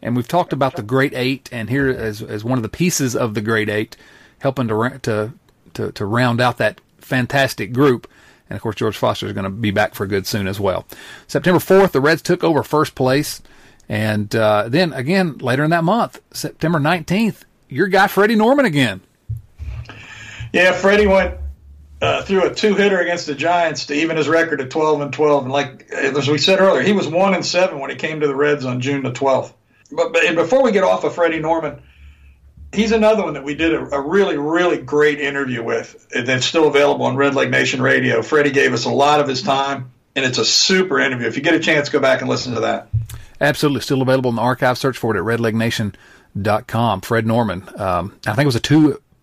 [0.00, 3.16] And we've talked about the Great Eight, and here as as one of the pieces
[3.16, 3.96] of the Great Eight,
[4.40, 5.32] helping to to
[5.74, 8.08] to, to round out that fantastic group.
[8.48, 10.86] And of course, George Foster is going to be back for good soon as well.
[11.26, 13.42] September 4th, the Reds took over first place.
[13.90, 19.02] And uh, then again, later in that month, September 19th, your guy Freddie Norman again.
[20.52, 21.38] Yeah, Freddie went
[22.00, 25.12] uh, threw a two hitter against the Giants to even his record at 12 and
[25.12, 25.44] 12.
[25.44, 28.26] And like as we said earlier, he was one and seven when he came to
[28.26, 29.52] the Reds on June the 12th.
[29.90, 31.82] But, but before we get off of Freddie Norman,
[32.72, 36.08] he's another one that we did a, a, really, really great interview with.
[36.10, 38.22] That's still available on Red Leg Nation Radio.
[38.22, 41.26] Freddie gave us a lot of his time, and it's a super interview.
[41.26, 42.88] If you get a chance, go back and listen to that.
[43.40, 44.78] Absolutely, still available in the archive.
[44.78, 47.00] Search for it at redlegnation.com.
[47.00, 47.68] Fred Norman.
[47.76, 48.60] Um, I think it was a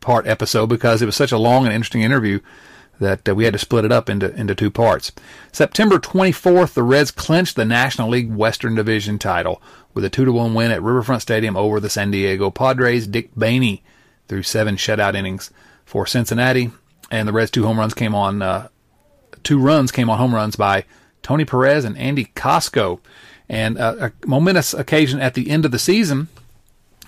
[0.05, 2.39] two-part episode because it was such a long and interesting interview
[2.99, 5.11] that uh, we had to split it up into into two parts.
[5.51, 9.61] September 24th, the Reds clinched the National League Western Division title
[9.93, 13.07] with a two to one win at Riverfront Stadium over the San Diego Padres.
[13.07, 13.81] Dick Baney
[14.27, 15.51] threw seven shutout innings
[15.85, 16.71] for Cincinnati,
[17.09, 18.67] and the Reds' two home runs came on uh,
[19.43, 20.85] two runs came on home runs by
[21.23, 22.99] Tony Perez and Andy Kosco,
[23.49, 26.29] and uh, a momentous occasion at the end of the season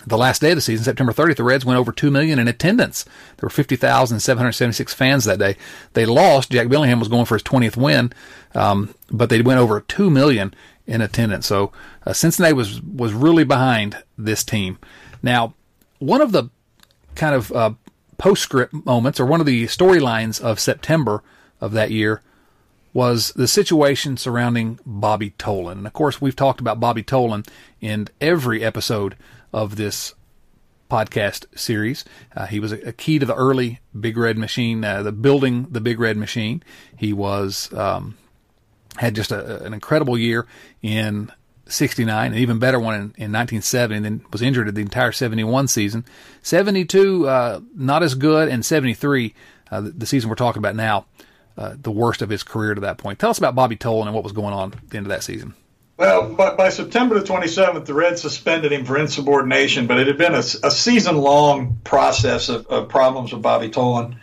[0.08, 2.48] the last day of the season, September 30th, the Reds went over 2 million in
[2.48, 3.04] attendance.
[3.38, 5.58] There were 50,776 fans that day.
[5.94, 6.52] They lost.
[6.52, 8.14] Jack Billingham was going for his 20th win,
[8.56, 10.54] um, but they went over 2 million
[10.86, 11.46] in attendance.
[11.46, 11.74] So
[12.06, 14.80] uh, Cincinnati was was really behind this team.
[15.22, 15.54] Now,
[16.00, 16.50] one of the
[17.16, 17.72] kind of uh,
[18.18, 21.22] postscript moments, or one of the storylines of September
[21.60, 22.22] of that year,
[22.94, 25.74] was the situation surrounding Bobby Tolan.
[25.74, 27.46] And of course, we've talked about Bobby Tolan
[27.82, 29.18] in every episode
[29.58, 30.14] of this
[30.90, 32.06] podcast series.
[32.36, 35.68] Uh, he was a, a, key to the early Big Red Machine, uh, the building
[35.72, 36.64] the Big Red Machine.
[36.96, 38.18] He was um,
[38.98, 40.46] had just a, an incredible year
[40.82, 41.32] in
[41.66, 45.68] 69, an even better one in, in 1970, and then was injured the entire 71
[45.68, 46.06] season.
[46.44, 49.34] 72, uh, not as good, and 73,
[49.72, 51.08] uh, the, the, season we're talking about now,
[51.58, 53.18] uh, the worst of his career to that point.
[53.20, 55.24] Tell us about Bobby Tolan and what was going on at the end of that
[55.24, 55.56] season.
[55.98, 60.18] Well, by, by September the 27th, the Reds suspended him for insubordination, but it had
[60.18, 64.18] been a, a season long process of, of, problems with Bobby Tolan.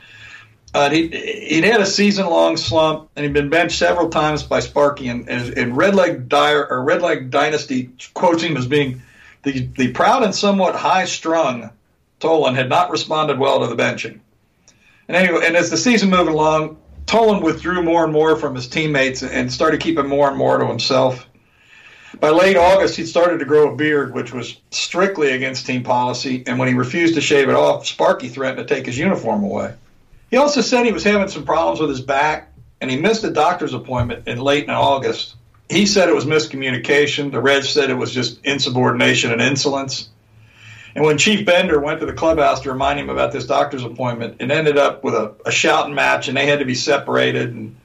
[0.72, 4.61] Uh, he, he'd had a season long slump, and he'd been benched several times by
[4.61, 5.09] Sparky.
[5.09, 9.03] And, and, and Red Leg or Red Leg Dynasty quotes him as being
[9.43, 11.70] the, the proud and somewhat high strung
[12.20, 14.20] Tolan had not responded well to the benching.
[15.09, 18.68] And anyway, and as the season moved along, Tolan withdrew more and more from his
[18.68, 21.29] teammates and started keeping more and more to himself.
[22.21, 26.45] By late August, he'd started to grow a beard, which was strictly against team policy.
[26.47, 29.75] And when he refused to shave it off, Sparky threatened to take his uniform away.
[30.31, 33.31] He also said he was having some problems with his back, and he missed a
[33.31, 35.35] doctor's appointment in late in August.
[35.69, 37.33] He said it was miscommunication.
[37.33, 40.09] The Reds said it was just insubordination and insolence.
[40.95, 44.37] And when Chief Bender went to the clubhouse to remind him about this doctor's appointment,
[44.41, 47.53] it ended up with a, a shouting match, and they had to be separated.
[47.53, 47.77] And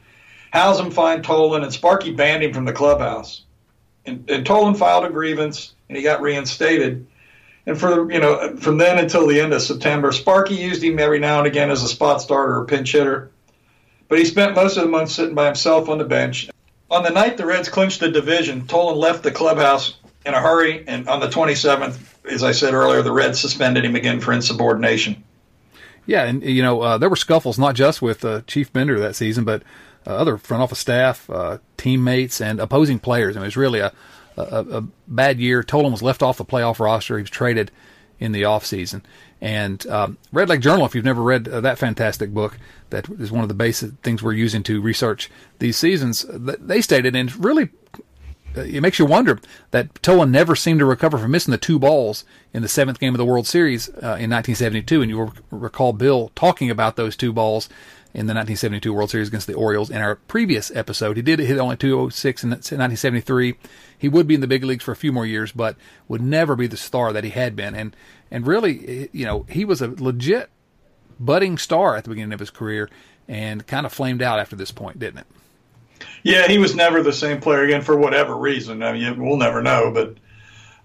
[0.53, 3.43] Howsam fined Tolan, and Sparky banned him from the clubhouse
[4.05, 7.07] and, and Tolan filed a grievance, and he got reinstated.
[7.65, 11.19] And for you know, from then until the end of September, Sparky used him every
[11.19, 13.31] now and again as a spot starter or pinch hitter.
[14.07, 16.49] But he spent most of the month sitting by himself on the bench.
[16.89, 20.83] On the night the Reds clinched the division, Tolan left the clubhouse in a hurry,
[20.87, 25.23] and on the 27th, as I said earlier, the Reds suspended him again for insubordination.
[26.05, 29.15] Yeah, and you know uh, there were scuffles not just with uh, Chief Bender that
[29.15, 29.61] season, but
[30.07, 33.35] uh, other front office staff, uh, teammates, and opposing players.
[33.35, 33.93] I mean, it was really a,
[34.37, 35.63] a, a bad year.
[35.63, 37.17] Tolan was left off the playoff roster.
[37.17, 37.71] He was traded
[38.19, 39.01] in the offseason.
[39.41, 42.57] And um, Red Leg Journal, if you've never read uh, that fantastic book,
[42.89, 45.29] that is one of the basic things we're using to research
[45.59, 46.25] these seasons.
[46.29, 47.69] They stated, and really,
[48.57, 49.39] uh, it makes you wonder
[49.71, 53.13] that Tolan never seemed to recover from missing the two balls in the seventh game
[53.13, 55.01] of the World Series uh, in 1972.
[55.01, 57.69] And you'll recall Bill talking about those two balls
[58.11, 59.91] in the 1972 World Series against the Orioles.
[59.91, 63.55] In our previous episode, he did hit only 206 in 1973.
[63.97, 65.75] He would be in the big leagues for a few more years, but
[66.07, 67.75] would never be the star that he had been.
[67.75, 67.95] And
[68.31, 70.49] and really, you know, he was a legit
[71.19, 72.89] budding star at the beginning of his career,
[73.27, 75.27] and kind of flamed out after this point, didn't it?
[76.23, 78.81] Yeah, he was never the same player again for whatever reason.
[78.81, 80.17] I mean, we'll never know, but.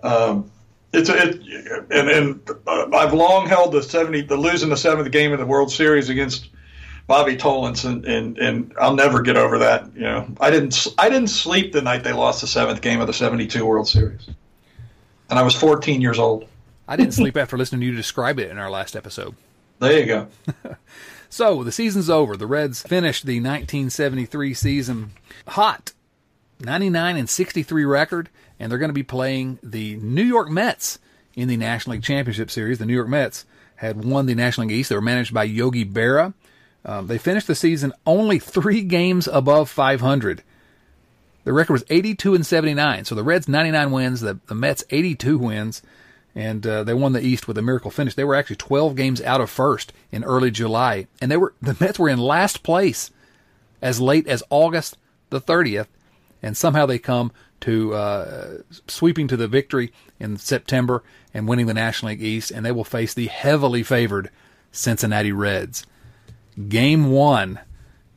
[0.03, 0.51] Um,
[0.93, 1.41] it's a, it,
[1.91, 5.47] and, and uh, I've long held the seventy the losing the seventh game of the
[5.47, 6.51] World Series against
[7.07, 9.95] Bobby Tolan's, and, and, and I'll never get over that.
[9.95, 13.07] You know, I didn't I didn't sleep the night they lost the seventh game of
[13.07, 14.27] the '72 World Series,
[15.29, 16.49] and I was 14 years old.
[16.89, 19.35] I didn't sleep after listening to you describe it in our last episode.
[19.79, 20.29] There you go.
[21.29, 22.37] so the season's over.
[22.37, 25.13] The Reds finished the 1973 season
[25.49, 25.93] hot,
[26.61, 28.29] 99 and 63 record,
[28.59, 30.99] and they're going to be playing the New York Mets
[31.35, 32.79] in the National League Championship Series.
[32.79, 33.45] The New York Mets
[33.77, 34.91] had won the National League East.
[34.91, 36.35] They were managed by Yogi Berra.
[36.85, 40.43] Um, they finished the season only three games above 500.
[41.45, 43.05] The record was 82 and 79.
[43.05, 45.83] So the Reds 99 wins, the, the Mets 82 wins,
[46.35, 48.15] and uh, they won the East with a miracle finish.
[48.15, 51.77] They were actually 12 games out of first in early July, and they were the
[51.79, 53.11] Mets were in last place
[53.81, 54.97] as late as August
[55.31, 55.87] the 30th,
[56.43, 57.31] and somehow they come
[57.61, 58.59] to uh,
[58.89, 62.85] sweeping to the victory in September and winning the National League East, and they will
[62.85, 64.31] face the heavily favored
[64.73, 65.87] Cincinnati Reds.
[66.69, 67.61] Game one.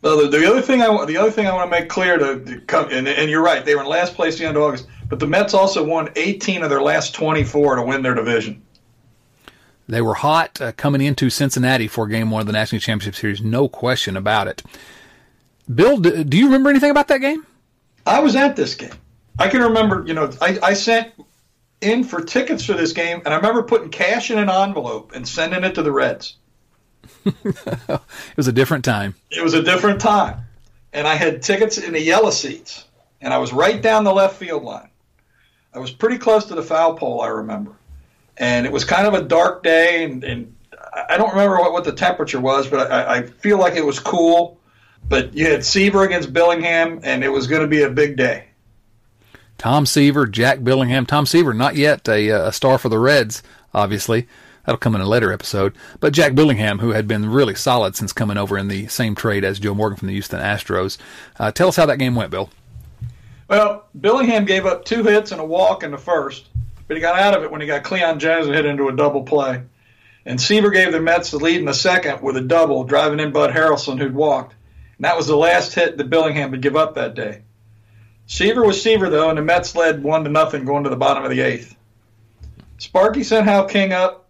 [0.02, 2.40] Well, the, the other thing I the other thing I want to make clear to,
[2.44, 4.64] to come and, and you're right, they were in last place at the end of
[4.64, 8.62] August, but the Mets also won 18 of their last 24 to win their division.
[9.90, 13.42] They were hot uh, coming into Cincinnati for Game One of the National Championship Series,
[13.42, 14.62] no question about it.
[15.74, 17.46] Bill, do, do you remember anything about that game?
[18.06, 18.94] I was at this game.
[19.40, 21.14] I can remember, you know, I, I sent
[21.82, 25.28] in for tickets for this game, and I remember putting cash in an envelope and
[25.28, 26.36] sending it to the Reds.
[27.90, 29.16] It was a different time.
[29.32, 30.42] It was a different time,
[30.94, 32.86] and I had tickets in the yellow seats,
[33.22, 34.90] and I was right down the left field line.
[35.74, 37.72] I was pretty close to the foul pole, I remember,
[38.38, 40.56] and it was kind of a dark day, and, and
[41.10, 44.00] I don't remember what, what the temperature was, but I, I feel like it was
[44.00, 44.60] cool.
[45.08, 48.46] But you had Seaver against Billingham, and it was going to be a big day.
[49.58, 51.08] Tom Seaver, Jack Billingham.
[51.08, 53.42] Tom Seaver, not yet a, uh, a star for the Reds,
[53.74, 54.28] obviously.
[54.68, 55.74] That'll come in a later episode.
[56.02, 59.46] But Jack Billingham, who had been really solid since coming over in the same trade
[59.46, 60.98] as Joe Morgan from the Houston Astros.
[61.40, 62.50] Uh, tell us how that game went, Bill.
[63.48, 66.50] Well, Billingham gave up two hits and a walk in the first,
[66.86, 69.24] but he got out of it when he got Cleon and hit into a double
[69.24, 69.64] play.
[70.26, 73.32] And Seaver gave the Mets the lead in the second with a double, driving in
[73.32, 74.54] Bud Harrelson, who'd walked.
[74.98, 77.44] And that was the last hit that Billingham would give up that day.
[78.26, 81.24] Seaver was Seaver, though, and the Mets led one to nothing going to the bottom
[81.24, 81.74] of the eighth.
[82.80, 84.27] Sparky sent Hal King up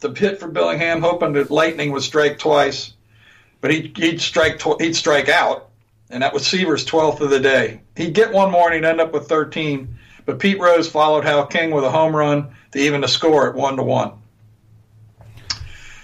[0.00, 2.92] to hit for Billingham, hoping that Lightning would strike twice,
[3.60, 5.70] but he'd, he'd strike tw- he'd strike out,
[6.10, 7.80] and that was Seaver's 12th of the day.
[7.96, 11.46] He'd get one more and he'd end up with 13, but Pete Rose followed Hal
[11.46, 14.12] King with a home run to even the score at one to one.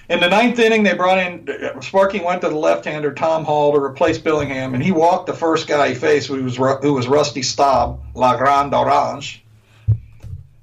[0.08, 1.48] In the ninth inning, they brought in
[1.80, 5.66] Sparky went to the left-hander Tom Hall to replace Billingham, and he walked the first
[5.66, 9.41] guy he faced, who was who was Rusty Staub, La Grande Orange.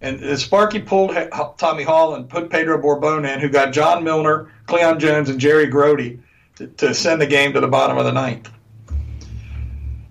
[0.01, 1.15] And Sparky pulled
[1.57, 5.67] Tommy Hall and put Pedro Borbon in, who got John Milner, Cleon Jones, and Jerry
[5.67, 6.19] Grote
[6.55, 8.49] to, to send the game to the bottom of the ninth.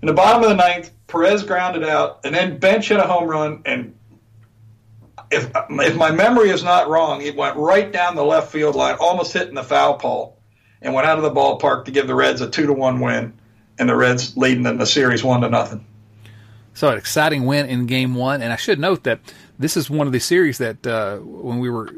[0.03, 3.29] In the bottom of the ninth, Perez grounded out, and then Bench hit a home
[3.29, 3.95] run, and
[5.31, 8.97] if if my memory is not wrong, it went right down the left field line,
[9.01, 10.39] almost hitting the foul pole,
[10.83, 13.33] and went out of the ballpark to give the Reds a two to one win,
[13.79, 15.85] and the Reds leading in the series one to nothing.
[16.75, 18.41] So an exciting win in game one.
[18.41, 19.19] And I should note that
[19.59, 21.91] this is one of the series that uh, when we were,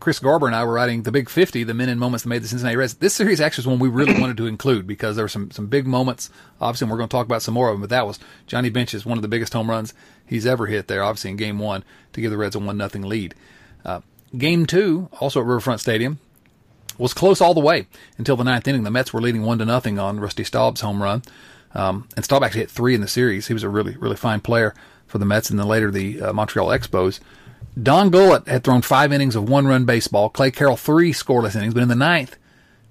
[0.00, 2.42] Chris Garber and I were writing the Big 50, the men and moments that made
[2.42, 2.94] the Cincinnati Reds.
[2.94, 5.68] This series actually is one we really wanted to include because there were some, some
[5.68, 6.30] big moments.
[6.60, 9.06] Obviously, we're going to talk about some more of them, but that was Johnny Bench's
[9.06, 9.94] one of the biggest home runs
[10.26, 13.02] he's ever hit there, obviously in game one to give the Reds a 1 nothing
[13.02, 13.34] lead.
[13.84, 14.00] Uh,
[14.36, 16.18] game two, also at Riverfront Stadium,
[16.98, 17.86] was close all the way
[18.18, 18.82] until the ninth inning.
[18.82, 21.22] The Mets were leading one to nothing on Rusty Staub's home run.
[21.74, 23.48] Um, and Staub actually hit three in the series.
[23.48, 24.74] He was a really, really fine player
[25.16, 27.20] for the Mets and then later the uh, Montreal Expos.
[27.82, 30.28] Don Gullett had thrown five innings of one run baseball.
[30.28, 31.74] Clay Carroll, three scoreless innings.
[31.74, 32.36] But in the ninth,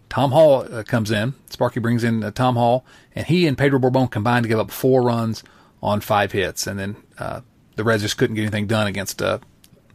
[0.09, 1.35] Tom Hall uh, comes in.
[1.49, 4.71] Sparky brings in uh, Tom Hall, and he and Pedro Borbon combined to give up
[4.71, 5.43] four runs
[5.81, 6.67] on five hits.
[6.67, 7.41] And then uh,
[7.75, 9.39] the Reds just couldn't get anything done against uh,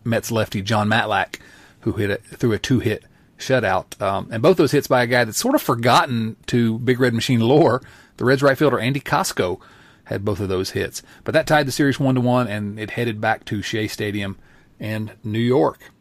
[0.05, 1.41] Mets lefty Jon Matlack,
[1.81, 3.05] who hit it through a two hit
[3.39, 4.01] shutout.
[4.01, 7.15] Um, and both those hits by a guy that's sort of forgotten to Big Red
[7.15, 7.83] Machine lore.
[8.17, 9.61] The Reds right fielder Andy Kosco
[10.11, 11.03] had both of those hits.
[11.25, 14.37] But that tied the series one to one, and it headed back to Shea Stadium
[14.79, 15.93] in New York.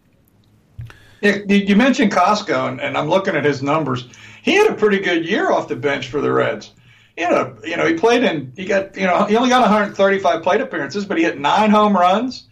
[1.22, 4.08] Yeah, you you mentioned Kosco, and, and I'm looking at his numbers.
[4.42, 6.72] He had a pretty good year off the bench for the Reds.
[7.16, 9.62] He had a, you know, he played in, he got, you know, he only got
[9.62, 12.48] 135 plate appearances, but he hit nine home runs.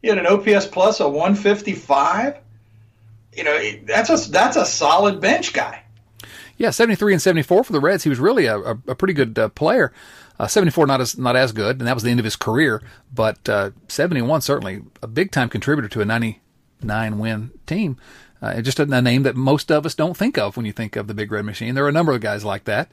[0.00, 2.38] He had an OPS plus of 155.
[3.34, 5.84] You know, that's a that's a solid bench guy.
[6.56, 8.02] Yeah, 73 and 74 for the Reds.
[8.02, 9.92] He was really a, a, a pretty good uh, player.
[10.38, 12.82] Uh, 74 not as not as good, and that was the end of his career.
[13.12, 17.96] But uh, 71 certainly a big time contributor to a 99 win team.
[18.40, 20.94] Uh, just a, a name that most of us don't think of when you think
[20.94, 21.74] of the Big Red Machine.
[21.74, 22.90] There are a number of guys like that,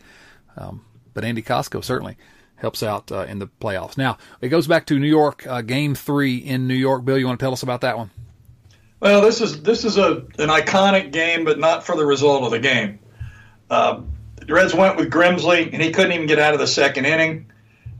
[0.57, 0.83] um,
[1.13, 2.17] but Andy Kosco certainly
[2.55, 3.97] helps out uh, in the playoffs.
[3.97, 7.05] Now it goes back to New York, uh, Game Three in New York.
[7.05, 8.09] Bill, you want to tell us about that one?
[8.99, 12.51] Well, this is this is a an iconic game, but not for the result of
[12.51, 12.97] the game.
[13.69, 14.14] Um,
[14.47, 17.51] the Reds went with Grimsley, and he couldn't even get out of the second inning.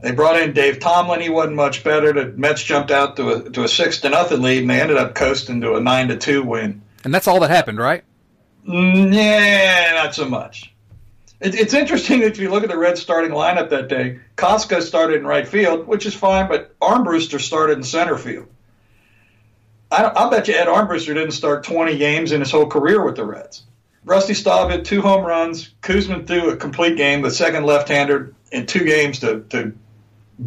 [0.02, 1.20] They brought in Dave Tomlin.
[1.20, 2.12] He wasn't much better.
[2.12, 4.98] The Mets jumped out to a to a six to nothing lead, and they ended
[4.98, 6.82] up coasting to a nine to two win.
[7.04, 8.04] And that's all that happened, right?
[8.68, 10.72] Mm, Yeah, not so much.
[11.40, 14.82] It, it's interesting that if you look at the Reds starting lineup that day, Kosco
[14.82, 18.48] started in right field, which is fine, but Armbrister started in center field.
[19.90, 23.16] I, I'll bet you Ed Armbrister didn't start 20 games in his whole career with
[23.16, 23.62] the Reds.
[24.06, 25.74] Rusty Staub hit two home runs.
[25.82, 29.76] Koosman threw a complete game, the second left-hander in two games to, to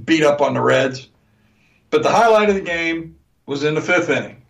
[0.05, 1.10] beat up on the Reds.
[1.89, 4.41] But the highlight of the game was in the fifth inning.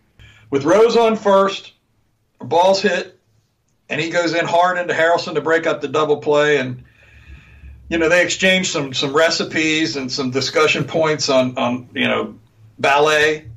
[0.48, 1.72] With Rose on first,
[2.40, 3.18] a ball's hit,
[3.88, 6.58] and he goes in hard into Harrelson to break up the double play.
[6.58, 6.84] And,
[7.88, 12.38] you know, they exchanged some, some recipes and some discussion points on, on, you know,
[12.78, 13.48] ballet.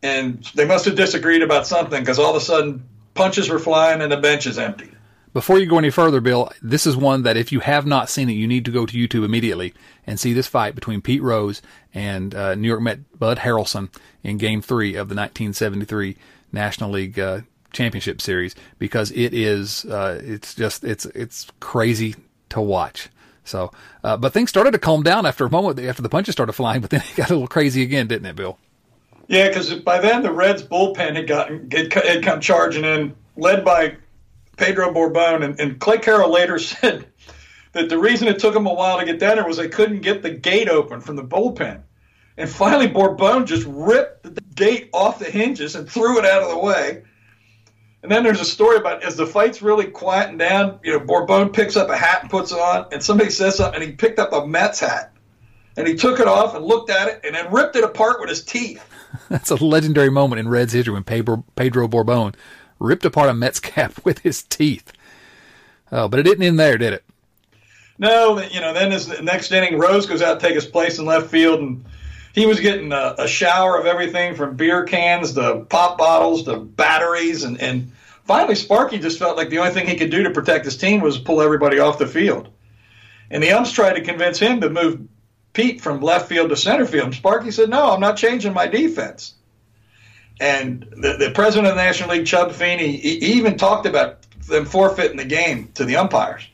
[0.00, 4.02] And they must have disagreed about something because all of a sudden punches were flying
[4.02, 4.90] and the bench is empty.
[5.32, 8.30] Before you go any further, Bill, this is one that if you have not seen
[8.30, 9.74] it, you need to go to YouTube immediately
[10.06, 11.60] and see this fight between Pete Rose
[11.92, 13.90] and uh, New York Met Bud Harrelson
[14.22, 16.16] in Game Three of the 1973
[16.52, 17.40] National League uh,
[17.72, 22.14] Championship Series because it is uh, it's just it's it's crazy
[22.48, 23.10] to watch.
[23.44, 26.54] So, uh, but things started to calm down after a moment after the punches started
[26.54, 28.58] flying, but then it got a little crazy again, didn't it, Bill?
[29.28, 33.96] Yeah, because by then the Reds bullpen had gotten had, come charging in, led by
[34.56, 37.06] Pedro Borbon, and, and Clay Carroll later said
[37.72, 40.00] that the reason it took them a while to get down there was they couldn't
[40.00, 41.82] get the gate open from the bullpen.
[42.38, 46.50] And finally, Borbon just ripped the gate off the hinges and threw it out of
[46.50, 47.02] the way.
[48.02, 51.52] And then there's a story about as the fight's really quieting down, you know, Borbon
[51.52, 54.18] picks up a hat and puts it on, and somebody says something, and he picked
[54.18, 55.12] up a Mets hat.
[55.76, 58.28] And he took it off and looked at it and then ripped it apart with
[58.28, 58.84] his teeth.
[59.28, 62.34] That's a legendary moment in Reds history when Pedro, Pedro Borbon
[62.78, 64.92] ripped apart a Mets cap with his teeth.
[65.92, 67.04] Oh, but it didn't end there, did it?
[67.98, 70.98] No, you know, then as the next inning, Rose goes out to take his place
[70.98, 71.84] in left field, and
[72.34, 76.58] he was getting a, a shower of everything from beer cans to pop bottles to
[76.58, 77.90] batteries, and, and
[78.24, 81.00] finally Sparky just felt like the only thing he could do to protect his team
[81.00, 82.50] was pull everybody off the field.
[83.30, 85.08] And the umps tried to convince him to move
[85.56, 87.06] Pete from left field to center field.
[87.06, 89.34] And Sparky said, "No, I'm not changing my defense."
[90.38, 94.18] And the, the president of the National League, Chub Feeney, he, he even talked about
[94.46, 96.46] them forfeiting the game to the umpires.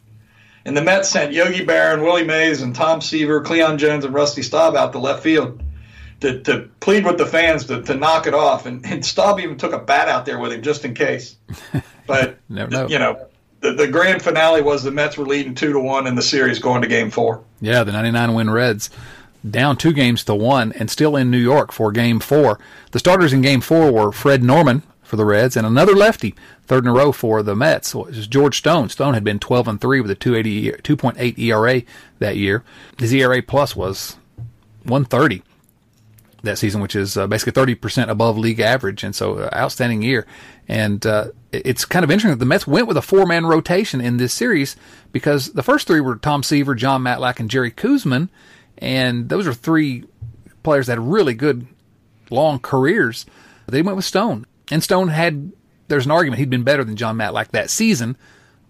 [0.65, 4.43] And the Mets sent Yogi Berra, Willie Mays, and Tom Seaver, Cleon Jones, and Rusty
[4.43, 5.61] Staub out to left field
[6.21, 8.67] to, to plead with the fans to, to knock it off.
[8.67, 11.37] And, and Staub even took a bat out there with him just in case.
[12.05, 12.89] But, Never know.
[12.89, 13.29] you know,
[13.63, 16.59] the, the grand finale was the Mets were leading 2 to 1 in the series
[16.59, 17.43] going to game four.
[17.61, 18.91] Yeah, the 99 win Reds
[19.49, 22.59] down two games to one and still in New York for game four.
[22.93, 26.35] The starters in game four were Fred Norman for the Reds and another lefty,
[26.67, 27.95] third in a row for the Mets.
[27.95, 28.89] Was George Stone.
[28.89, 31.83] Stone had been 12 and 3 with a 280, 2.8 ERA
[32.19, 32.63] that year.
[32.99, 34.17] His ERA plus was
[34.85, 35.43] 130
[36.43, 39.05] that season, which is uh, basically 30% above league average.
[39.05, 40.27] And so, uh, outstanding year.
[40.69, 44.01] And uh, it's kind of interesting that the Mets went with a four man rotation
[44.01, 44.77] in this series
[45.13, 48.29] because the first three were Tom Seaver, Jon Matlack, and Jerry Koosman.
[48.79, 50.05] And those are three
[50.63, 51.67] players that had really good
[52.31, 53.27] long careers.
[53.67, 54.47] They went with Stone.
[54.71, 55.53] And Stone had,
[55.89, 58.17] there's an argument he'd been better than Jon Matlack that season,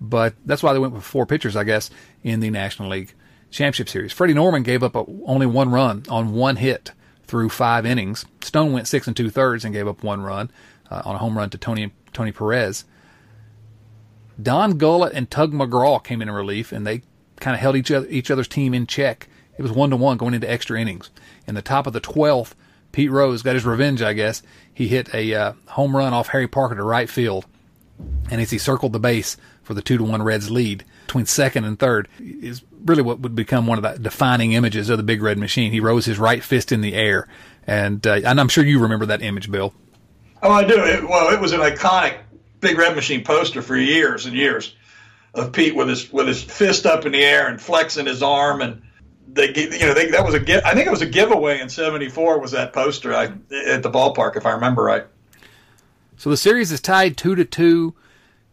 [0.01, 1.91] but that's why they went with four pitchers, I guess,
[2.23, 3.15] in the National League
[3.51, 4.13] Championship Series.
[4.13, 6.93] Freddie Norman gave up a, only one run on one hit
[7.33, 8.27] through five innings.
[8.43, 10.51] Stone went six and two thirds and gave up one run
[10.91, 12.85] uh, on a home run to Tony Tony Perez.
[14.41, 17.01] Don Gullett and Tug McGraw came in relief, and they
[17.41, 19.31] kind of held each other each other's team in check.
[19.57, 21.09] It was one to one going into extra innings.
[21.47, 22.55] In the top of the twelfth,
[22.93, 24.43] Pete Rose got his revenge, I guess.
[24.75, 27.47] He hit a uh, home run off Harry Parker to right field,
[28.31, 31.65] and as he circled the base for the two to one Reds lead between second
[31.65, 35.23] and third, is really what would become one of the defining images of the Big
[35.23, 35.73] Red Machine.
[35.73, 37.29] He rose his right fist in the air,
[37.67, 39.75] and uh, and I'm sure you remember that image, Bill.
[40.43, 40.79] Oh, I do.
[40.85, 42.19] It, well, it was an iconic
[42.61, 44.75] Big Red Machine poster for years and years
[45.35, 48.61] of Pete with his with his fist up in the air and flexing his arm,
[48.61, 48.83] and
[49.29, 51.69] they you know they, that was a gi- I think it was a giveaway in
[51.69, 53.25] '74 was that poster I,
[53.67, 55.07] at the ballpark if I remember right.
[56.17, 57.95] So the series is tied two to two,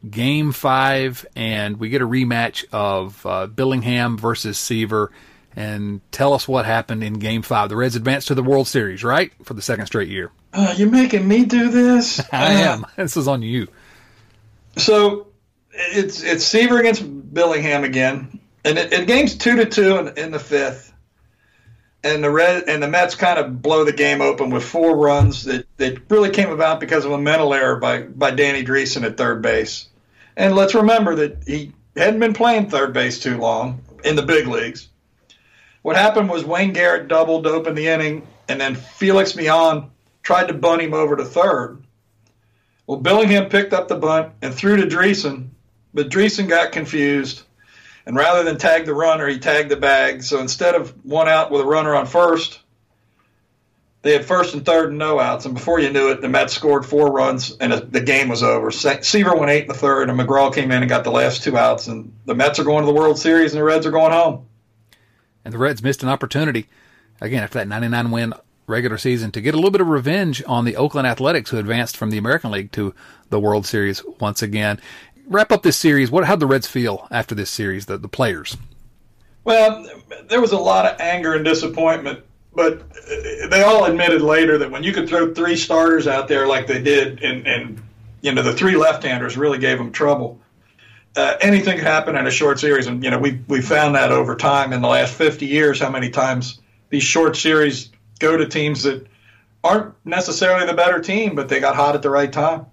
[0.08, 5.12] game five, and we get a rematch of uh, Billingham versus Seaver.
[5.56, 7.70] And tell us what happened in game five.
[7.70, 9.32] The Reds advanced to the World Series, right?
[9.44, 10.32] For the second straight year.
[10.54, 12.20] Uh, you're making me do this.
[12.32, 12.86] I Uh, am.
[12.96, 13.68] This is on you.
[14.78, 15.28] So
[15.74, 20.32] it's it's Seaver against Billingham again, and it, it game's two to two in, in
[20.32, 20.94] the fifth,
[22.04, 25.44] and the red and the Mets kind of blow the game open with four runs
[25.46, 29.18] that, that really came about because of a mental error by by Danny Driessen at
[29.18, 29.88] third base,
[30.38, 34.48] and let's remember that he hadn't been playing third base too long in the big
[34.48, 34.88] leagues.
[35.82, 39.90] What happened was Wayne Garrett doubled to open the inning, and then Felix Millan
[40.22, 41.82] tried to bunt him over to third.
[42.86, 45.50] Well, Billingham picked up the bunt and threw to Driessen,
[45.94, 47.44] but Driessen got confused.
[48.10, 50.24] And rather than tag the runner, he tagged the bag.
[50.24, 52.60] So instead of one out with a runner on first,
[54.02, 55.46] they had first and third and no outs.
[55.46, 58.72] And before you knew it, the Mets scored four runs and the game was over.
[58.72, 61.56] Seaver went eight in the third, and McGraw came in and got the last two
[61.56, 61.86] outs.
[61.86, 64.48] And the Mets are going to the World Series, and the Reds are going home.
[65.46, 66.66] And the Reds missed an opportunity.
[67.22, 68.34] Again, after that 99 win
[68.66, 71.98] regular season to get a little bit of revenge on the Oakland Athletics, who advanced
[71.98, 72.94] from the American League to
[73.30, 74.80] the World Series once again.
[75.30, 76.10] Wrap up this series.
[76.10, 76.26] What?
[76.26, 77.86] How'd the Reds feel after this series?
[77.86, 78.58] The the players.
[79.44, 79.88] Well,
[80.28, 82.22] there was a lot of anger and disappointment,
[82.54, 82.82] but
[83.50, 86.82] they all admitted later that when you could throw three starters out there like they
[86.82, 87.82] did, and, and
[88.22, 90.40] you know the three left-handers really gave them trouble.
[91.16, 94.12] Uh, anything could happen in a short series, and you know we we found that
[94.12, 96.60] over time in the last 50 years how many times
[96.90, 99.06] these short series go to teams that
[99.64, 102.66] aren't necessarily the better team, but they got hot at the right time.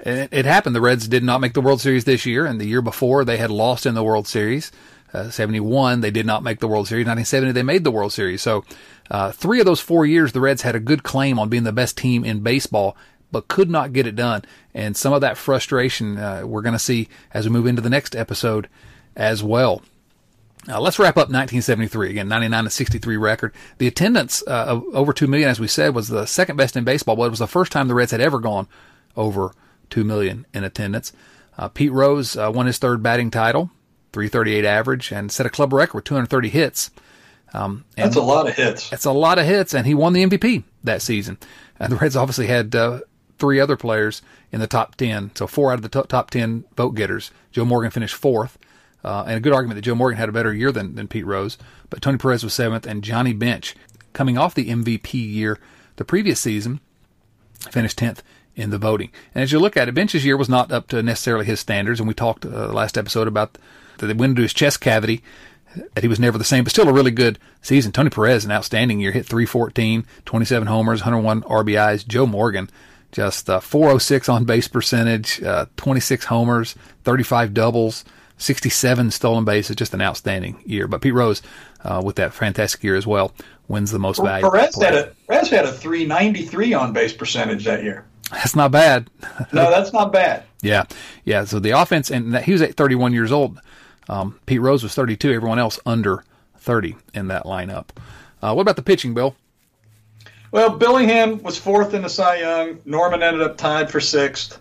[0.00, 0.74] It, it happened.
[0.74, 3.36] The Reds did not make the World Series this year, and the year before they
[3.36, 4.70] had lost in the World Series.
[5.12, 7.06] Uh, 71, they did not make the World Series.
[7.06, 8.42] 1970, they made the World Series.
[8.42, 8.64] So,
[9.10, 11.72] uh, three of those four years, the Reds had a good claim on being the
[11.72, 12.94] best team in baseball,
[13.32, 14.42] but could not get it done.
[14.74, 17.90] And some of that frustration uh, we're going to see as we move into the
[17.90, 18.68] next episode
[19.16, 19.80] as well.
[20.66, 22.10] Now, let's wrap up 1973.
[22.10, 23.54] Again, 99 to 63 record.
[23.78, 26.84] The attendance uh, of over 2 million, as we said, was the second best in
[26.84, 28.68] baseball, but it was the first time the Reds had ever gone
[29.16, 29.52] over
[29.90, 31.12] 2 million in attendance.
[31.56, 33.70] Uh, Pete Rose uh, won his third batting title.
[34.12, 36.90] 338 average, and set a club record with 230 hits.
[37.52, 38.90] Um, that's a lot of hits.
[38.90, 41.38] That's a lot of hits, and he won the MVP that season.
[41.78, 43.00] And the Reds obviously had uh,
[43.38, 46.94] three other players in the top 10, so four out of the top 10 vote
[46.94, 47.30] getters.
[47.52, 48.58] Joe Morgan finished fourth,
[49.04, 51.26] uh, and a good argument that Joe Morgan had a better year than, than Pete
[51.26, 51.58] Rose.
[51.90, 53.74] But Tony Perez was seventh, and Johnny Bench,
[54.12, 55.58] coming off the MVP year
[55.96, 56.80] the previous season,
[57.70, 58.20] finished 10th
[58.58, 59.10] in the voting.
[59.34, 62.00] And as you look at it, Bench's year was not up to necessarily his standards,
[62.00, 63.56] and we talked uh, last episode about
[63.98, 65.22] that they went into his chest cavity,
[65.94, 67.92] that he was never the same, but still a really good season.
[67.92, 72.06] Tony Perez, an outstanding year, hit 314, 27 homers, 101 RBIs.
[72.06, 72.68] Joe Morgan,
[73.12, 78.04] just uh, 406 on base percentage, uh, 26 homers, 35 doubles,
[78.38, 80.88] 67 stolen bases, just an outstanding year.
[80.88, 81.42] But Pete Rose,
[81.84, 83.32] uh, with that fantastic year as well,
[83.68, 84.50] wins the most valuable.
[84.50, 88.04] Perez had a Perez had a 393 on base percentage that year.
[88.30, 89.08] That's not bad.
[89.52, 90.44] no, that's not bad.
[90.62, 90.84] Yeah,
[91.24, 91.44] yeah.
[91.44, 93.60] So the offense, and he was at 31 years old.
[94.08, 95.32] Um, Pete Rose was 32.
[95.32, 96.24] Everyone else under
[96.58, 97.88] 30 in that lineup.
[98.42, 99.36] Uh, what about the pitching, Bill?
[100.50, 102.78] Well, Billingham was fourth in the Cy Young.
[102.84, 104.60] Norman ended up tied for sixth.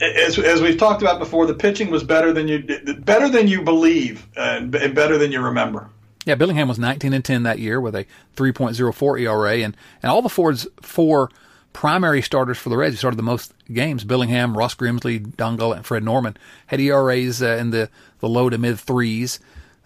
[0.00, 2.58] As, as we've talked about before, the pitching was better than you
[3.00, 5.88] better than you believe and, and better than you remember.
[6.26, 8.04] Yeah, Billingham was 19 and 10 that year with a
[8.36, 11.30] 3.04 ERA, and and all the Ford's four
[11.76, 15.76] primary starters for the Reds who started the most games, Billingham, Ross Grimsley, Don Gullett,
[15.76, 16.34] and Fred Norman,
[16.68, 19.38] had ERAs uh, in the, the low to mid threes,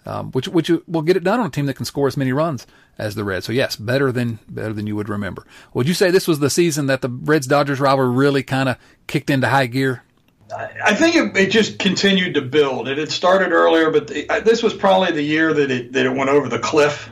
[0.06, 2.32] um, which which will get it done on a team that can score as many
[2.32, 2.64] runs
[2.96, 3.44] as the Reds.
[3.44, 5.44] So yes, better than better than you would remember.
[5.74, 8.76] Would you say this was the season that the Reds Dodgers rivalry really kind of
[9.08, 10.04] kicked into high gear?
[10.84, 12.88] I think it, it, just continued to build.
[12.88, 16.14] It had started earlier, but the, this was probably the year that it that it
[16.14, 17.10] went over the cliff.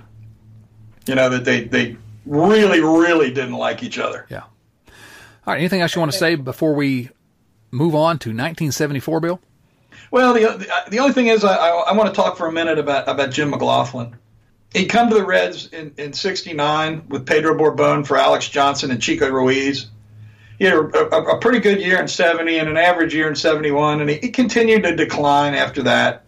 [1.06, 4.24] You know that they they really really didn't like each other.
[4.30, 4.44] Yeah.
[5.48, 5.60] All right.
[5.60, 7.08] Anything else you want to say before we
[7.70, 9.40] move on to 1974, Bill?
[10.10, 12.78] Well, the uh, the only thing is, I, I, want to talk for a minute
[12.78, 14.12] about about Jim McGlothlin.
[14.74, 19.00] He come to the Reds in, in '69 with Pedro Borbon for Alex Johnson and
[19.00, 19.86] Chico Ruiz.
[20.58, 23.34] He had a, a, a, pretty good year in '70 and an average year in
[23.34, 26.26] '71, and he, he continued to decline after that.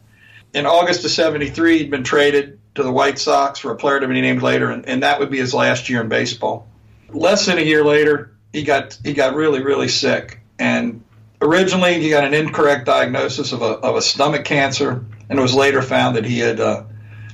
[0.55, 4.09] In August of '73, he'd been traded to the White Sox for a player to
[4.09, 6.67] be named later, and, and that would be his last year in baseball.
[7.11, 11.03] Less than a year later, he got he got really really sick, and
[11.41, 15.55] originally he got an incorrect diagnosis of a of a stomach cancer, and it was
[15.55, 16.85] later found that he had uh,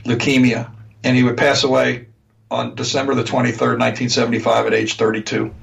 [0.04, 0.70] leukemia,
[1.04, 2.06] and he would pass away
[2.50, 5.54] on December the twenty third, nineteen seventy five, at age thirty two.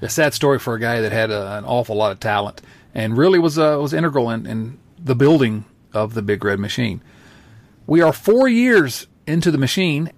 [0.00, 2.60] A sad story for a guy that had a, an awful lot of talent
[2.94, 7.02] and really was uh, was integral in, in the building of the Big Red Machine.
[7.86, 10.10] We are four years into the machine,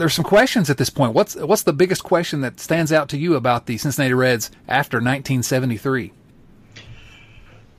[0.00, 1.12] there's some questions at this point.
[1.12, 4.96] What's what's the biggest question that stands out to you about the Cincinnati Reds after
[4.96, 6.12] 1973?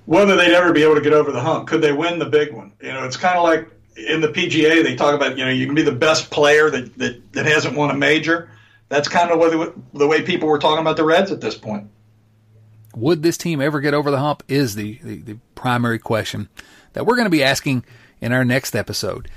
[0.05, 1.67] Whether they'd ever be able to get over the hump.
[1.67, 2.73] Could they win the big one?
[2.81, 5.37] You know, it's kind of like in the PGA they talk about.
[5.37, 8.51] You know, you can be the best player that that, that hasn't won a major.
[8.89, 11.89] That's kind of the, the way people were talking about the Reds at this point.
[12.95, 14.43] Would this team ever get over the hump?
[14.47, 16.49] Is the, the, the primary question
[16.93, 17.85] that we're going to be asking
[18.19, 19.29] in our next episode.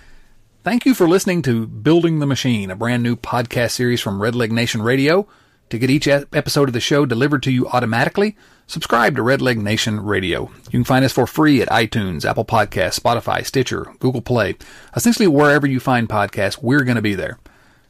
[0.64, 4.50] Thank you for listening to Building the Machine, a brand new podcast series from Redleg
[4.50, 5.28] Nation Radio.
[5.68, 8.34] To get each episode of the show delivered to you automatically,
[8.66, 10.50] subscribe to Redleg Nation Radio.
[10.64, 14.56] You can find us for free at iTunes, Apple Podcasts, Spotify, Stitcher, Google Play.
[14.96, 17.38] Essentially, wherever you find podcasts, we're going to be there.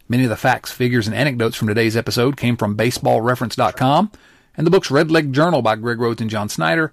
[0.08, 4.10] Many of the facts, figures, and anecdotes from today's episode came from baseballreference.com
[4.56, 6.92] and the books Red Leg Journal by Greg Rhodes and John Snyder,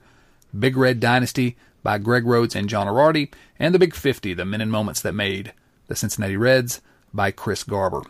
[0.57, 4.61] Big Red Dynasty by Greg Rhodes and John Erardi, and The Big 50, The Men
[4.61, 5.53] and Moments That Made
[5.91, 6.79] the Cincinnati Reds
[7.13, 8.03] by Chris Garber.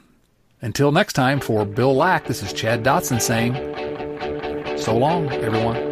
[0.62, 3.56] Until next time, for Bill Lack, this is Chad Dotson saying,
[4.78, 5.91] so long, everyone.